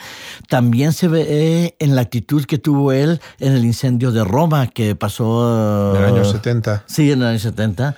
también 0.50 0.94
se 0.94 1.08
ve 1.08 1.26
eh, 1.28 1.76
en 1.80 1.96
la 1.96 2.02
actitud 2.02 2.46
que 2.46 2.58
tuvo 2.58 2.92
él 2.92 3.22
en 3.40 3.54
el 3.54 3.66
incendio 3.66 4.12
de 4.12 4.24
Roma 4.24 4.68
que 4.68 4.96
pasó... 4.96 5.96
En 5.96 6.04
el 6.04 6.10
año 6.16 6.26
70. 6.26 6.84
Sí, 6.88 7.12
en 7.12 7.22
el 7.22 7.28
año 7.28 7.40
70 7.40 7.96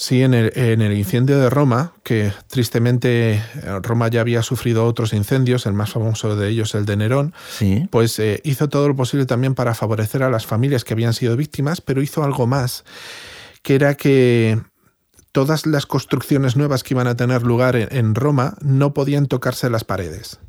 Sí, 0.00 0.22
en 0.22 0.32
el, 0.32 0.96
incendio 0.96 1.38
de 1.38 1.50
Roma, 1.50 1.92
que 2.02 2.32
tristemente 2.46 3.34
eh, 3.34 3.42
Roma 3.82 4.08
ya 4.08 4.22
había 4.22 4.42
sufrido 4.42 4.86
otros 4.86 5.12
incendios, 5.12 5.66
el 5.66 5.74
más 5.74 5.90
famoso 5.90 6.36
de 6.36 6.48
ellos 6.48 6.74
el 6.74 6.86
de 6.86 6.96
Nerón, 6.96 7.34
pues 7.90 8.18
eh, 8.18 8.40
hizo 8.42 8.70
todo 8.70 8.88
lo 8.88 8.96
posible 8.96 9.26
también 9.26 9.54
para 9.54 9.74
favorecer 9.74 10.22
a 10.22 10.30
las 10.30 10.46
familias 10.46 10.84
que 10.84 10.94
habían 10.94 11.12
sido 11.12 11.36
víctimas, 11.36 11.82
pero 11.82 12.00
hizo 12.00 12.24
algo 12.24 12.46
más, 12.46 12.84
que 13.62 13.74
era 13.74 13.94
que 13.94 14.58
todas 15.32 15.66
las 15.66 15.84
construcciones 15.84 16.56
nuevas 16.56 16.82
que 16.82 16.94
iban 16.94 17.06
a 17.06 17.16
tener 17.16 17.42
lugar 17.42 17.76
en 17.76 18.14
Roma 18.14 18.56
no 18.62 18.94
podían 18.94 19.26
tocarse 19.26 19.68
las 19.68 19.84
paredes 19.84 20.40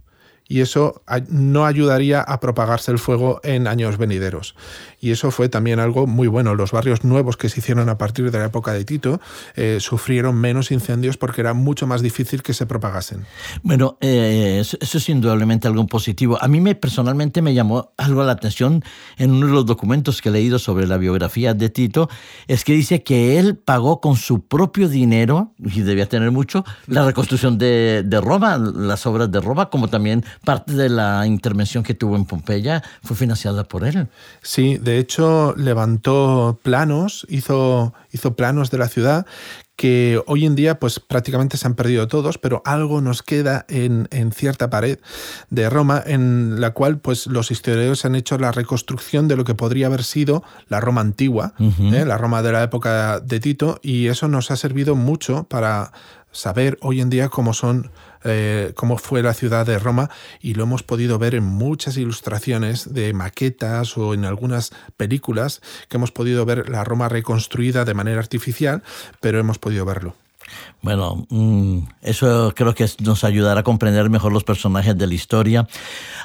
y 0.51 0.60
eso 0.60 1.01
no 1.29 1.65
ayudaría 1.65 2.20
a 2.20 2.41
propagarse 2.41 2.91
el 2.91 3.00
fuego 3.00 3.39
en 3.41 3.67
años 3.67 3.98
venideros. 3.98 4.53
Y 5.01 5.10
eso 5.12 5.31
fue 5.31 5.50
también 5.50 5.79
algo 5.79 6.05
muy 6.05 6.27
bueno. 6.27 6.53
Los 6.53 6.72
barrios 6.72 7.03
nuevos 7.03 7.36
que 7.36 7.50
se 7.50 7.60
hicieron 7.60 7.89
a 7.89 7.98
partir 7.98 8.29
de 8.29 8.38
la 8.38 8.46
época 8.46 8.72
de 8.72 8.86
Tito 8.86 9.20
eh, 9.55 9.77
sufrieron 9.81 10.36
menos 10.36 10.72
incendios 10.72 11.17
porque 11.17 11.41
era 11.41 11.55
mucho 11.55 11.88
más 11.88 12.03
difícil 12.03 12.43
que 12.43 12.53
se 12.53 12.67
propagasen. 12.67 13.25
Bueno, 13.63 13.98
eh, 14.00 14.60
eso, 14.62 14.77
es 14.79 15.10
indudablemente 15.10 15.67
algo 15.67 15.88
positivo. 15.88 16.38
A 16.39 16.48
mí 16.48 16.62
me, 16.62 16.75
personalmente 16.75 17.41
me 17.41 17.55
llamó 17.55 17.91
algo 17.98 18.24
la 18.24 18.34
atención 18.34 18.84
en 19.17 19.31
uno 19.31 19.48
de 19.48 19.53
los 19.53 19.65
documentos 19.65 20.22
que 20.22 20.29
he 20.29 20.31
leído 20.31 20.60
sobre 20.60 20.86
la 20.86 20.98
biografía 20.98 21.55
de 21.55 21.70
Tito, 21.70 22.08
es 22.48 22.63
que 22.63 22.74
dice 22.74 23.01
que 23.01 23.39
él 23.39 23.58
pagó 23.58 24.01
con 24.01 24.15
su 24.15 24.46
propio 24.46 24.88
dinero, 24.88 25.53
y 25.58 25.81
debía 25.81 26.08
tener 26.08 26.29
mucho, 26.29 26.63
la 26.86 27.03
reconstrucción 27.05 27.58
de, 27.58 28.03
de 28.05 28.22
Roma, 28.22 28.60
las 28.60 29.08
obras 29.08 29.31
de 29.31 29.39
Roma, 29.39 29.72
como 29.72 29.88
también 29.88 30.24
parte 30.46 30.74
de 30.74 30.89
la 30.89 31.25
intervención 31.25 31.84
que 31.84 31.96
tuvo 31.96 32.15
en 32.15 32.25
Pompeya 32.25 32.84
fue 33.03 33.15
financiada 33.15 33.63
por 33.63 33.84
él. 33.84 34.08
Sí, 34.43 34.77
de 34.77 34.90
hecho 35.00 35.53
levantó 35.57 36.60
planos, 36.63 37.25
hizo, 37.29 37.93
hizo 38.12 38.36
planos 38.36 38.71
de 38.71 38.77
la 38.77 38.88
ciudad 38.88 39.25
que 39.81 40.21
hoy 40.27 40.45
en 40.45 40.53
día 40.53 40.79
pues 40.79 41.00
prácticamente 41.00 41.57
se 41.57 41.65
han 41.65 41.74
perdido 41.74 42.07
todos, 42.07 42.38
pero 42.38 42.62
algo 42.65 43.01
nos 43.01 43.24
queda 43.24 43.65
en, 43.67 44.07
cierta 44.31 44.69
pared 44.69 45.00
de 45.50 45.71
Roma 45.71 46.03
en 46.05 46.62
la 46.62 46.69
cual 46.69 47.00
pues 47.00 47.25
los 47.25 47.50
historiadores 47.50 48.05
han 48.05 48.13
hecho 48.13 48.38
la 48.38 48.51
reconstrucción 48.51 49.27
de 49.27 49.36
lo 49.36 49.43
que 49.43 49.55
podría 49.55 49.88
haber 49.88 50.03
sido 50.03 50.43
la 50.67 50.81
Roma 50.81 51.01
antigua, 51.01 51.55
¿eh? 51.57 52.05
la 52.05 52.19
Roma 52.19 52.43
de 52.43 52.51
la 52.51 52.62
época 52.62 53.19
de 53.21 53.39
Tito, 53.39 53.79
y 53.81 54.05
eso 54.05 54.27
nos 54.27 54.51
ha 54.51 54.55
servido 54.55 54.95
mucho 54.95 55.45
para 55.45 55.91
saber 56.31 56.77
hoy 56.81 57.01
en 57.01 57.10
día 57.10 57.29
cómo 57.29 57.53
son 57.53 57.89
eh, 58.24 58.74
cómo 58.75 58.98
fue 58.98 59.24
la 59.24 59.34
ciudad 59.34 59.66
de 59.66 59.80
Roma 59.80 60.10
y 60.42 60.54
lo 60.54 60.63
hemos 60.63 60.84
podido 60.84 61.20
ver 61.20 61.36
en 61.36 61.44
muchas 61.44 61.98
ilustraciones 61.98 62.94
de 62.94 63.13
maquetas 63.13 63.98
o 63.98 64.13
en 64.13 64.25
algunas 64.25 64.72
películas 64.98 65.62
que 65.90 65.98
hemos 65.98 66.12
podido 66.12 66.46
ver 66.46 66.70
la 66.70 66.84
Roma 66.84 67.10
reconstruida 67.10 67.86
de 67.86 67.94
manera 67.94 68.20
artificial, 68.20 68.84
pero 69.20 69.40
hemos 69.40 69.60
podido 69.60 69.86
verlo. 69.86 70.16
Bueno, 70.81 71.27
mm, 71.29 71.79
eso 72.01 72.53
creo 72.55 72.74
que 72.74 72.88
nos 73.03 73.24
ayudará 73.24 73.60
a 73.60 73.63
comprender 73.63 74.10
mejor 74.10 74.31
los 74.34 74.43
personajes 74.43 74.98
de 74.98 75.05
la 75.05 75.13
historia. 75.13 75.67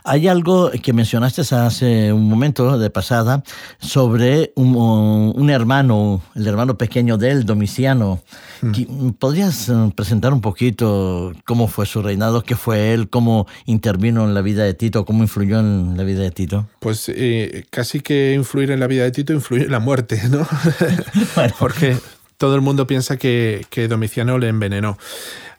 Hay 0.02 0.28
algo 0.28 0.71
que 0.71 0.92
mencionaste 0.95 1.42
hace 1.54 2.12
un 2.12 2.28
momento 2.28 2.78
de 2.78 2.88
pasada 2.88 3.42
sobre 3.78 4.52
un, 4.56 5.50
hermano, 5.50 6.23
el 6.35 6.47
hermano 6.47 6.78
pequeño 6.78 7.18
de 7.18 7.33
él, 7.33 7.45
Domiciano. 7.45 8.23
Mm. 8.62 9.11
¿Podrías 9.11 9.68
eh, 9.68 9.75
presentar 9.95 10.33
un 10.33 10.40
poquito 10.40 11.33
cómo 11.45 11.68
fue 11.68 11.85
su 11.85 12.02
reinado, 12.02 12.42
qué 12.42 12.56
fue 12.56 12.95
él, 12.95 13.11
cómo 13.11 13.47
intervino 13.66 14.25
en 14.25 14.33
la 14.33 14.40
vida 14.40 14.64
de 14.64 14.73
Tito, 14.73 15.04
cómo 15.04 15.23
influyó 15.23 15.61
en 15.61 15.97
la 15.99 16.04
vida 16.04 16.23
de 16.23 16.30
Tito? 16.30 16.66
Pues 16.80 17.11
eh, 17.14 17.66
casi 17.68 18.00
que 18.00 18.33
influir 18.35 18.71
en 18.71 18.80
la 18.80 18.87
vida 18.87 19.04
de 19.04 19.11
Tito 19.11 19.35
influye 19.35 19.64
en 19.64 19.73
la 19.73 19.80
muerte, 19.80 20.23
¿no? 20.30 20.47
Porque 21.59 21.97
todo 22.38 22.55
el 22.55 22.61
mundo 22.61 22.87
piensa 22.87 23.16
que, 23.16 23.66
que 23.71 23.88
Domiciano 23.88 24.38
le 24.38 24.49
envenenó. 24.49 24.99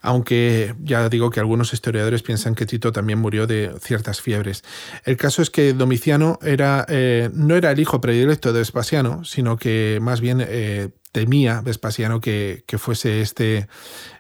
Aunque 0.01 0.75
ya 0.84 1.10
digo 1.10 1.31
que 1.31 1.39
algunos 1.39 1.74
historiadores 1.74 2.24
piensan 2.24 2.55
que 2.55 2.65
Tito 2.65 2.91
también 2.91 3.19
murió 3.19 3.48
de 3.48 3.74
ciertas 3.81 4.22
fiebres. 4.22 4.63
El 5.03 5.17
caso 5.17 5.41
es 5.41 5.50
que 5.50 5.74
Domiciano 5.74 6.39
era, 6.41 6.86
eh, 6.88 7.29
no 7.34 7.55
era 7.55 7.72
el 7.72 7.79
hijo 7.79 8.00
predilecto 8.00 8.53
de 8.53 8.60
Vespasiano, 8.60 9.25
sino 9.25 9.57
que 9.57 10.00
más 10.01 10.22
bien 10.22 10.43
eh, 10.48 10.89
temía 11.12 11.62
Vespasiano 11.62 12.22
que, 12.22 12.63
fuese 12.77 13.22
este, 13.22 13.67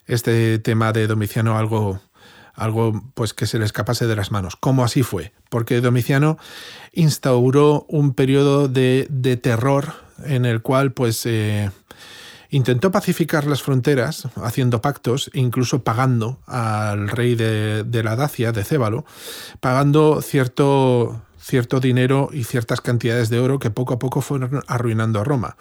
este 0.07 0.59
tema 0.59 0.93
de 0.93 1.07
Domiciano 1.07 1.57
algo 1.57 2.01
algo 2.55 3.03
pues 3.13 3.35
que 3.35 3.45
se 3.45 3.59
le 3.59 3.65
escapase 3.65 4.07
de 4.07 4.15
las 4.15 4.31
manos, 4.31 4.55
como 4.55 4.83
así 4.83 5.03
fue, 5.03 5.31
porque 5.51 5.79
Domiciano 5.79 6.39
instauró 6.91 7.85
un 7.87 8.15
periodo 8.15 8.67
de, 8.67 9.05
de 9.11 9.37
terror 9.37 9.93
en 10.25 10.43
el 10.45 10.63
cual 10.63 10.91
pues 10.91 11.23
eh, 11.27 11.69
Intentó 12.49 12.91
pacificar 12.91 13.45
las 13.45 13.61
fronteras 13.61 14.27
haciendo 14.37 14.81
pactos 14.81 15.29
e 15.33 15.39
incluso 15.39 15.83
pagando 15.83 16.39
al 16.45 17.09
rey 17.09 17.35
de, 17.35 18.01
la 18.03 18.15
Dacia, 18.15 18.51
de 18.51 18.63
Cébalo, 18.63 19.05
pagando 19.59 20.21
cierto, 20.21 21.21
cierto 21.37 21.81
dinero 21.81 22.29
y 22.31 22.45
ciertas 22.45 22.79
cantidades 22.79 23.29
de 23.29 23.39
oro 23.39 23.59
que 23.59 23.69
poco 23.69 23.93
a 23.93 23.99
poco 23.99 24.21
fueron 24.21 24.61
arruinando 24.67 25.19
a 25.19 25.25
Roma. 25.25 25.57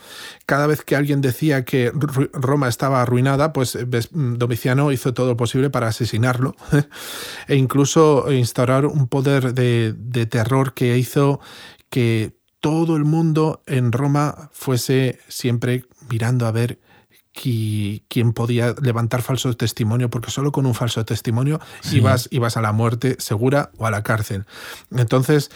Cada 0.47 0.69
vez 0.69 0.83
que 0.83 0.95
alguien 0.95 1.21
decía 1.21 1.65
que 1.65 1.91
Roma 2.33 2.69
estaba 2.69 3.03
arruinada, 3.03 3.53
pues 3.53 3.77
Domiciano 4.13 4.93
hizo 4.93 5.13
todo 5.13 5.29
lo 5.29 5.37
posible 5.37 5.71
para 5.71 5.89
asesinarlo 5.89 6.55
e 7.49 7.57
incluso 7.57 8.31
instaurar 8.31 8.87
un 8.87 9.09
poder 9.09 9.55
de, 9.55 9.93
de 9.97 10.27
terror 10.27 10.73
que 10.73 10.97
hizo 10.99 11.41
que 11.91 12.37
todo 12.67 12.97
el 12.97 13.05
mundo 13.05 13.63
en 13.67 13.93
Roma 13.93 14.51
fuese 14.53 15.21
siempre 15.29 15.85
mirando 16.11 16.49
a 16.49 16.51
ver 16.51 16.81
quién 17.33 18.33
podía 18.33 18.75
levantar 18.83 19.23
falso 19.23 19.57
testimonio, 19.57 20.11
porque 20.11 20.33
solo 20.33 20.51
con 20.51 20.67
un 20.67 20.75
falso 20.75 21.05
testimonio 21.05 21.61
ibas, 21.93 22.27
ibas, 22.33 22.57
a 22.57 22.63
la 22.63 22.73
muerte 22.73 23.15
segura 23.21 23.71
o 23.77 23.87
a 23.87 23.93
la 23.93 24.03
cárcel. 24.03 24.47
Entonces, 24.91 25.53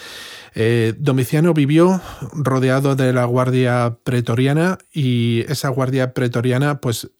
eh, 0.54 0.94
Domiciano 0.98 1.52
vivió 1.52 2.00
rodeado 2.32 2.94
de 2.94 3.12
la 3.12 3.24
guardia 3.24 3.96
pretoriana 4.04 4.78
y 4.92 5.40
esa 5.48 5.68
guardia 5.68 6.14
pretoriana 6.14 6.80
pues 6.80 7.10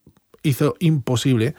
hizo 0.44 0.76
imposible 0.78 1.56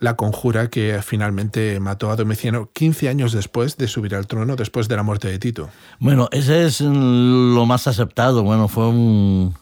la 0.00 0.16
conjura 0.16 0.68
que 0.68 1.00
finalmente 1.02 1.78
mató 1.78 2.10
a 2.10 2.16
Domiciano 2.16 2.70
15 2.72 3.08
años 3.08 3.32
después 3.32 3.76
de 3.76 3.86
subir 3.86 4.14
al 4.14 4.26
trono, 4.26 4.56
después 4.56 4.88
de 4.88 4.96
la 4.96 5.02
muerte 5.02 5.28
de 5.28 5.38
Tito. 5.38 5.68
Bueno, 5.98 6.28
ese 6.32 6.64
es 6.64 6.80
lo 6.80 7.66
más 7.66 7.86
aceptado. 7.86 8.42
Bueno, 8.42 8.66
fue 8.66 8.88
un 8.88 9.54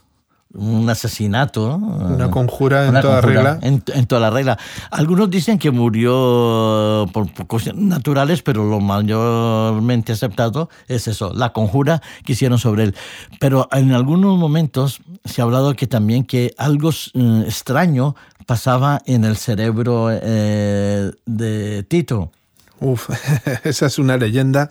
un 0.55 0.89
asesinato. 0.89 1.77
Una 1.77 2.31
conjura 2.31 2.87
en 2.87 3.01
toda 3.01 3.21
regla. 3.21 3.59
En, 3.63 4.07
toda 4.07 4.21
la 4.21 4.31
regla. 4.31 4.59
Algunos 4.91 5.31
dicen 5.31 5.59
que 5.59 5.71
murió 5.71 7.07
por, 7.13 7.31
cosas 7.47 7.75
naturales, 7.75 8.43
pero 8.43 8.65
lo 8.65 8.81
mayormente 8.81 10.13
aceptado 10.13 10.71
es 10.87 11.09
eso, 11.09 11.33
la 11.35 11.53
conjura 11.53 12.03
que 12.25 12.33
hicieron 12.33 12.59
sobre 12.59 12.85
él. 12.85 12.95
Pero 13.41 13.69
en 13.73 13.93
algunos 13.93 14.39
momentos 14.39 15.01
se 15.25 15.41
ha 15.41 15.45
hablado 15.45 15.75
que 15.75 15.87
también 15.87 16.25
que 16.25 16.55
algo 16.57 16.91
eh, 16.91 17.43
extraño 17.47 18.17
pasaba 18.49 19.03
en 19.05 19.25
el 19.25 19.37
cerebro 19.37 20.09
eh, 20.11 21.13
de 21.27 21.83
Tito. 21.83 22.33
Uf, 22.81 23.11
esa 23.65 23.87
es 23.87 23.99
una 23.99 24.17
leyenda, 24.17 24.71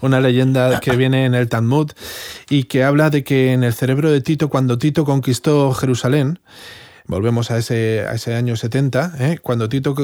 una 0.00 0.20
leyenda 0.20 0.80
que 0.80 0.96
viene 0.96 1.26
en 1.26 1.34
el 1.34 1.46
Talmud 1.46 1.90
y 2.48 2.64
que 2.64 2.82
habla 2.82 3.10
de 3.10 3.22
que 3.22 3.52
en 3.52 3.62
el 3.62 3.74
cerebro 3.74 4.10
de 4.10 4.22
Tito, 4.22 4.48
cuando 4.48 4.78
Tito 4.78 5.04
conquistó 5.04 5.74
Jerusalén, 5.74 6.38
Volvemos 7.10 7.50
a 7.50 7.58
ese, 7.58 8.06
a 8.08 8.12
ese 8.12 8.36
año 8.36 8.54
70, 8.54 9.14
¿eh? 9.18 9.38
cuando 9.42 9.68
Tito 9.68 9.96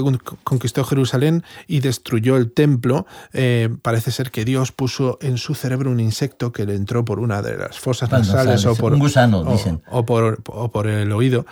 conquistó 0.43 0.83
Jerusalén 0.83 1.45
y 1.69 1.79
destruyó 1.79 2.37
el 2.37 2.51
templo, 2.51 3.07
eh, 3.33 3.69
parece 3.81 4.11
ser 4.11 4.33
que 4.33 4.45
Dios 4.45 4.73
puso 4.73 5.17
en 5.23 5.39
su 5.39 5.55
cerebro 5.55 5.93
un 5.93 6.01
insecto 6.01 6.51
que 6.51 6.67
le 6.67 6.75
entró 6.75 7.05
por 7.05 7.21
una 7.21 7.43
de 7.43 7.59
las 7.59 7.79
fosas 7.79 8.11
nasales, 8.11 8.67
o 8.67 8.75
por 8.75 8.93
un 8.93 8.99
gusano, 8.99 9.45
dicen. 9.45 9.83
O, 9.89 10.05
por, 10.05 10.43
o 10.49 10.73
por 10.73 10.89
el 10.89 11.13
oído 11.13 11.47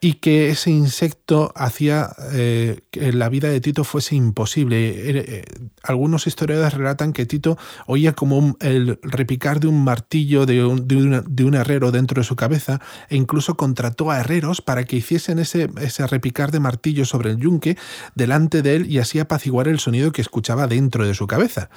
y 0.00 0.14
que 0.14 0.50
ese 0.50 0.70
insecto 0.70 1.52
hacía 1.56 2.10
eh, 2.32 2.80
que 2.90 3.12
la 3.12 3.28
vida 3.28 3.48
de 3.48 3.60
Tito 3.60 3.82
fuese 3.82 4.14
imposible. 4.14 4.92
Eh, 4.94 5.44
algunos 5.82 6.26
historiadores 6.28 6.74
relatan 6.74 7.12
que 7.12 7.26
Tito 7.26 7.58
oía 7.86 8.12
como 8.12 8.56
el 8.60 9.00
repicar 9.02 9.58
de 9.58 9.66
un 9.66 9.82
martillo 9.82 10.46
de 10.46 10.64
un, 10.64 11.54
herrero 11.54 11.90
dentro 11.90 12.20
de 12.20 12.24
su 12.24 12.36
cabeza 12.36 12.80
e 13.08 13.16
incluso 13.16 13.56
contrató 13.56 14.10
a 14.10 14.20
herreros 14.20 14.60
para 14.60 14.84
que 14.84 14.96
hiciesen 14.96 15.40
ese, 15.40 15.68
repicar 16.06 16.52
de 16.52 16.60
martillo 16.60 17.04
sobre 17.04 17.30
el 17.30 17.38
yunque 17.38 17.76
delante 18.14 18.62
de 18.62 18.76
él 18.76 18.90
y 18.90 18.98
así 18.98 19.18
apaciguar 19.18 19.66
el 19.66 19.80
sonido 19.80 20.12
que 20.12 20.22
escuchaba 20.22 20.68
dentro 20.68 21.06
de 21.06 21.14
su 21.14 21.26
cabeza. 21.26 21.70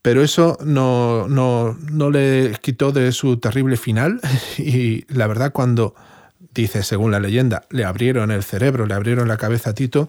Pero 0.00 0.22
eso 0.22 0.58
no, 0.64 1.26
no 1.28 2.10
le 2.10 2.56
quitó 2.60 2.92
de 2.92 3.10
su 3.12 3.38
terrible 3.38 3.76
final 3.76 4.20
y 4.58 5.04
la 5.12 5.26
verdad 5.26 5.52
cuando 5.52 5.94
dice, 6.54 6.82
según 6.82 7.10
la 7.10 7.20
leyenda, 7.20 7.62
le 7.70 7.84
abrieron 7.84 8.30
el 8.30 8.42
cerebro, 8.42 8.86
le 8.86 8.94
abrieron 8.94 9.28
la 9.28 9.36
cabeza 9.36 9.70
a 9.70 9.74
Tito, 9.74 10.08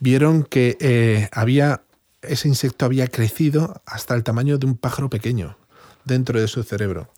vieron 0.00 0.44
que 0.44 0.76
eh, 0.80 1.28
había 1.32 1.82
ese 2.28 2.48
insecto 2.48 2.84
había 2.84 3.06
crecido 3.06 3.82
hasta 3.86 4.14
el 4.14 4.24
tamaño 4.24 4.58
de 4.58 4.66
un 4.66 4.76
pájaro 4.76 5.10
pequeño 5.10 5.56
dentro 6.04 6.38
de 6.38 6.48
su 6.48 6.62
cerebro. 6.62 7.08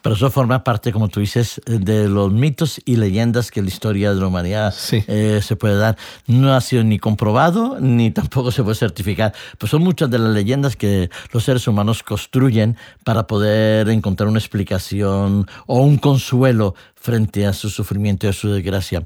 Pero 0.00 0.14
eso 0.14 0.30
forma 0.30 0.62
parte, 0.62 0.92
como 0.92 1.08
tú 1.08 1.18
dices, 1.18 1.60
de 1.66 2.08
los 2.08 2.32
mitos 2.32 2.80
y 2.84 2.96
leyendas 2.96 3.50
que 3.50 3.62
la 3.62 3.68
historia 3.68 4.14
de 4.14 4.20
la 4.20 4.28
humanidad 4.28 4.72
eh, 4.92 5.40
se 5.42 5.56
puede 5.56 5.76
dar. 5.76 5.96
No 6.28 6.54
ha 6.54 6.60
sido 6.60 6.84
ni 6.84 6.98
comprobado 7.00 7.78
ni 7.80 8.12
tampoco 8.12 8.52
se 8.52 8.62
puede 8.62 8.76
certificar. 8.76 9.34
Pues 9.58 9.70
son 9.70 9.82
muchas 9.82 10.08
de 10.10 10.18
las 10.18 10.32
leyendas 10.32 10.76
que 10.76 11.10
los 11.32 11.44
seres 11.44 11.66
humanos 11.66 12.04
construyen 12.04 12.76
para 13.04 13.26
poder 13.26 13.88
encontrar 13.88 14.28
una 14.28 14.38
explicación 14.38 15.48
o 15.66 15.80
un 15.80 15.98
consuelo 15.98 16.74
frente 17.00 17.46
a 17.46 17.52
su 17.52 17.70
sufrimiento 17.70 18.26
y 18.26 18.30
a 18.30 18.32
su 18.32 18.50
desgracia. 18.50 19.04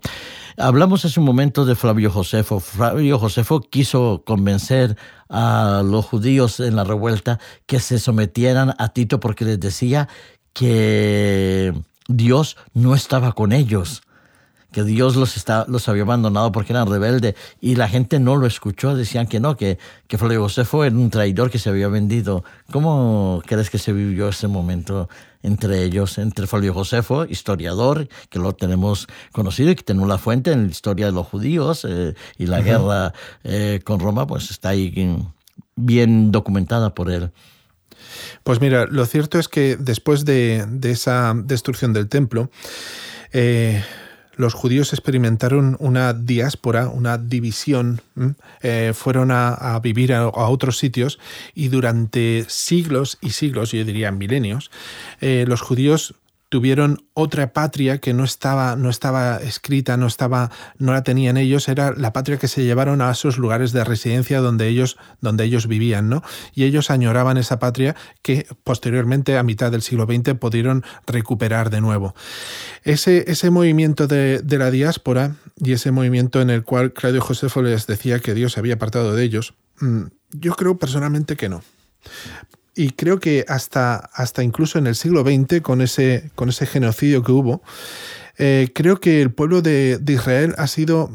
Hablamos 0.56 1.04
hace 1.04 1.20
un 1.20 1.26
momento 1.26 1.64
de 1.64 1.74
Flavio 1.74 2.10
Josefo. 2.10 2.60
Flavio 2.60 3.18
Josefo 3.18 3.60
quiso 3.60 4.22
convencer 4.24 4.96
a 5.28 5.82
los 5.84 6.04
judíos 6.04 6.60
en 6.60 6.76
la 6.76 6.84
revuelta 6.84 7.38
que 7.66 7.80
se 7.80 7.98
sometieran 7.98 8.74
a 8.78 8.88
Tito 8.90 9.20
porque 9.20 9.44
les 9.44 9.60
decía 9.60 10.08
que 10.52 11.72
Dios 12.08 12.56
no 12.74 12.94
estaba 12.94 13.32
con 13.32 13.52
ellos 13.52 14.02
que 14.72 14.82
Dios 14.84 15.16
los, 15.16 15.36
está, 15.36 15.66
los 15.68 15.88
había 15.88 16.02
abandonado 16.02 16.50
porque 16.50 16.72
eran 16.72 16.88
rebeldes 16.88 17.34
y 17.60 17.76
la 17.76 17.88
gente 17.88 18.18
no 18.18 18.36
lo 18.36 18.46
escuchó, 18.46 18.96
decían 18.96 19.26
que 19.26 19.38
no, 19.38 19.56
que, 19.56 19.78
que 20.08 20.18
Flavio 20.18 20.42
Josefo 20.42 20.82
era 20.82 20.96
un 20.96 21.10
traidor 21.10 21.50
que 21.50 21.58
se 21.58 21.68
había 21.68 21.88
vendido. 21.88 22.42
¿Cómo 22.72 23.42
crees 23.46 23.70
que 23.70 23.78
se 23.78 23.92
vivió 23.92 24.30
ese 24.30 24.48
momento 24.48 25.08
entre 25.42 25.82
ellos, 25.82 26.18
entre 26.18 26.46
Flavio 26.46 26.74
Josefo, 26.74 27.24
historiador, 27.24 28.08
que 28.28 28.38
lo 28.38 28.54
tenemos 28.54 29.06
conocido 29.32 29.70
y 29.70 29.74
que 29.74 29.82
tenemos 29.82 30.08
la 30.08 30.18
fuente 30.18 30.52
en 30.52 30.64
la 30.64 30.70
historia 30.70 31.06
de 31.06 31.12
los 31.12 31.26
judíos 31.26 31.86
eh, 31.88 32.14
y 32.38 32.46
la 32.46 32.60
guerra 32.60 33.12
eh, 33.44 33.80
con 33.84 34.00
Roma, 34.00 34.26
pues 34.26 34.50
está 34.50 34.70
ahí 34.70 34.92
bien 35.76 36.32
documentada 36.32 36.94
por 36.94 37.10
él? 37.10 37.30
Pues 38.42 38.60
mira, 38.60 38.86
lo 38.86 39.06
cierto 39.06 39.38
es 39.38 39.48
que 39.48 39.76
después 39.76 40.24
de, 40.24 40.64
de 40.68 40.90
esa 40.90 41.34
destrucción 41.36 41.92
del 41.92 42.08
templo, 42.08 42.50
eh, 43.32 43.82
los 44.36 44.54
judíos 44.54 44.92
experimentaron 44.92 45.76
una 45.78 46.12
diáspora, 46.12 46.88
una 46.88 47.18
división, 47.18 48.00
eh, 48.62 48.92
fueron 48.94 49.30
a, 49.30 49.78
vivir 49.82 50.12
a, 50.12 50.28
otros 50.28 50.78
sitios 50.78 51.18
y 51.54 51.68
durante 51.68 52.44
siglos 52.48 53.18
y 53.20 53.30
siglos, 53.30 53.72
yo 53.72 53.84
diría 53.84 54.10
milenios, 54.10 54.70
eh, 55.20 55.44
los 55.46 55.60
judíos 55.60 56.14
tuvieron 56.52 57.06
otra 57.14 57.54
patria 57.54 57.96
que 57.96 58.12
no 58.12 58.24
estaba, 58.24 58.76
no 58.76 58.90
estaba 58.90 59.38
escrita, 59.38 59.96
no 59.96 60.06
estaba, 60.06 60.50
no 60.76 60.92
la 60.92 61.02
tenían 61.02 61.38
ellos, 61.38 61.66
era 61.66 61.94
la 61.96 62.12
patria 62.12 62.36
que 62.36 62.46
se 62.46 62.62
llevaron 62.62 63.00
a 63.00 63.10
esos 63.10 63.38
lugares 63.38 63.72
de 63.72 63.82
residencia 63.84 64.42
donde 64.42 64.68
ellos, 64.68 64.98
donde 65.22 65.44
ellos 65.44 65.66
vivían, 65.66 66.10
¿no? 66.10 66.22
Y 66.54 66.64
ellos 66.64 66.90
añoraban 66.90 67.38
esa 67.38 67.58
patria 67.58 67.96
que 68.20 68.46
posteriormente, 68.64 69.38
a 69.38 69.42
mitad 69.42 69.72
del 69.72 69.80
siglo 69.80 70.04
XX, 70.04 70.34
pudieron 70.34 70.84
recuperar 71.06 71.70
de 71.70 71.80
nuevo. 71.80 72.14
Ese, 72.84 73.24
ese 73.28 73.48
movimiento 73.48 74.06
de, 74.06 74.40
de 74.40 74.58
la 74.58 74.70
diáspora 74.70 75.36
y 75.56 75.72
ese 75.72 75.90
movimiento 75.90 76.42
en 76.42 76.50
el 76.50 76.64
cual 76.64 76.92
Claudio 76.92 77.22
Josefo 77.22 77.62
les 77.62 77.86
decía 77.86 78.20
que 78.20 78.34
Dios 78.34 78.52
se 78.52 78.60
había 78.60 78.74
apartado 78.74 79.14
de 79.14 79.24
ellos, 79.24 79.54
mm, 79.80 80.02
yo 80.32 80.52
creo 80.52 80.76
personalmente 80.76 81.34
que 81.34 81.48
no 81.48 81.62
y 82.74 82.90
creo 82.90 83.20
que 83.20 83.44
hasta, 83.48 83.96
hasta 83.96 84.42
incluso 84.42 84.78
en 84.78 84.86
el 84.86 84.94
siglo 84.94 85.22
XX, 85.22 85.60
con 85.60 85.80
ese, 85.80 86.30
con 86.34 86.48
ese 86.48 86.66
genocidio 86.66 87.22
que 87.22 87.32
hubo, 87.32 87.62
eh, 88.38 88.70
creo 88.74 88.98
que 88.98 89.20
el 89.20 89.32
pueblo 89.32 89.62
de, 89.62 90.00
Israel 90.08 90.54
ha 90.58 90.66
sido 90.66 91.10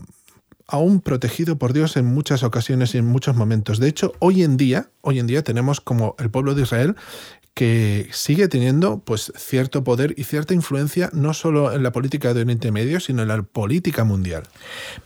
aún 0.68 1.02
protegido 1.02 1.58
por 1.58 1.74
Dios 1.74 1.98
en 1.98 2.06
muchas 2.06 2.44
ocasiones 2.44 2.94
y 2.94 2.98
en 2.98 3.06
muchos 3.06 3.36
momentos. 3.36 3.80
De 3.80 3.88
hecho, 3.88 4.14
hoy 4.20 4.44
en 4.44 4.58
día, 4.58 4.90
hoy 5.02 5.20
en 5.20 5.28
día 5.28 5.44
tenemos 5.44 5.82
como 5.82 6.16
el 6.20 6.30
pueblo 6.30 6.56
de 6.56 6.64
Israel 6.64 6.96
que 7.58 8.08
sigue 8.12 8.48
teniendo 8.48 9.00
pues 9.00 9.34
cierto 9.36 9.84
poder 9.84 10.14
y 10.16 10.26
cierta 10.26 10.54
influencia 10.54 11.10
no 11.12 11.34
solo 11.34 11.74
en 11.74 11.82
la 11.82 11.92
política 11.92 12.36
de 12.36 12.42
Oriente 12.42 12.72
Medio, 12.72 13.00
sino 13.00 13.24
en 13.24 13.30
la 13.30 13.42
política 13.42 14.04
mundial. 14.04 14.44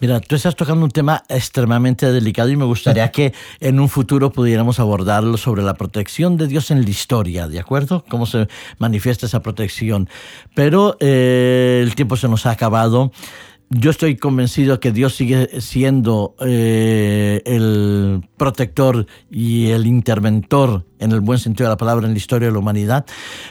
Mira, 0.02 0.20
tú 0.20 0.36
estás 0.36 0.58
tocando 0.58 0.84
un 0.84 0.92
tema 0.92 1.24
extremadamente 1.30 2.12
delicado 2.12 2.50
y 2.50 2.58
me 2.58 2.66
gustaría 2.66 3.10
que 3.10 3.34
en 3.62 3.80
un 3.80 3.88
futuro 3.88 4.34
pudiéramos 4.34 4.82
abordarlo 4.82 5.38
sobre 5.38 5.64
la 5.64 5.76
protección 5.76 6.36
de 6.36 6.48
Dios 6.48 6.72
en 6.72 6.84
la 6.84 6.90
historia, 6.90 7.48
¿de 7.48 7.58
acuerdo? 7.58 8.04
Cómo 8.10 8.26
se 8.26 8.50
manifiesta 8.80 9.28
esa 9.28 9.42
protección. 9.42 10.10
Pero 10.54 10.98
eh, 11.00 11.80
el 11.82 11.96
tiempo 11.96 12.18
se 12.18 12.28
nos 12.28 12.46
ha 12.46 12.52
acabado 12.52 13.14
yo 13.74 13.90
estoy 13.90 14.18
convencido 14.18 14.82
que 14.82 14.92
Dios 14.92 15.16
sigue 15.16 15.62
siendo 15.62 16.36
eh, 16.42 17.42
el 17.46 18.22
protector 18.36 19.06
y 19.30 19.70
el 19.70 19.88
interventor 19.88 20.86
en 21.00 21.12
el 21.12 21.22
buen 21.22 21.40
sentido 21.40 21.68
de 21.68 21.74
la 21.74 21.78
palabra 21.78 22.06
en 22.06 22.14
la 22.14 22.18
historia 22.18 22.48
de 22.50 22.54
la 22.54 22.60
humanidad, 22.60 23.06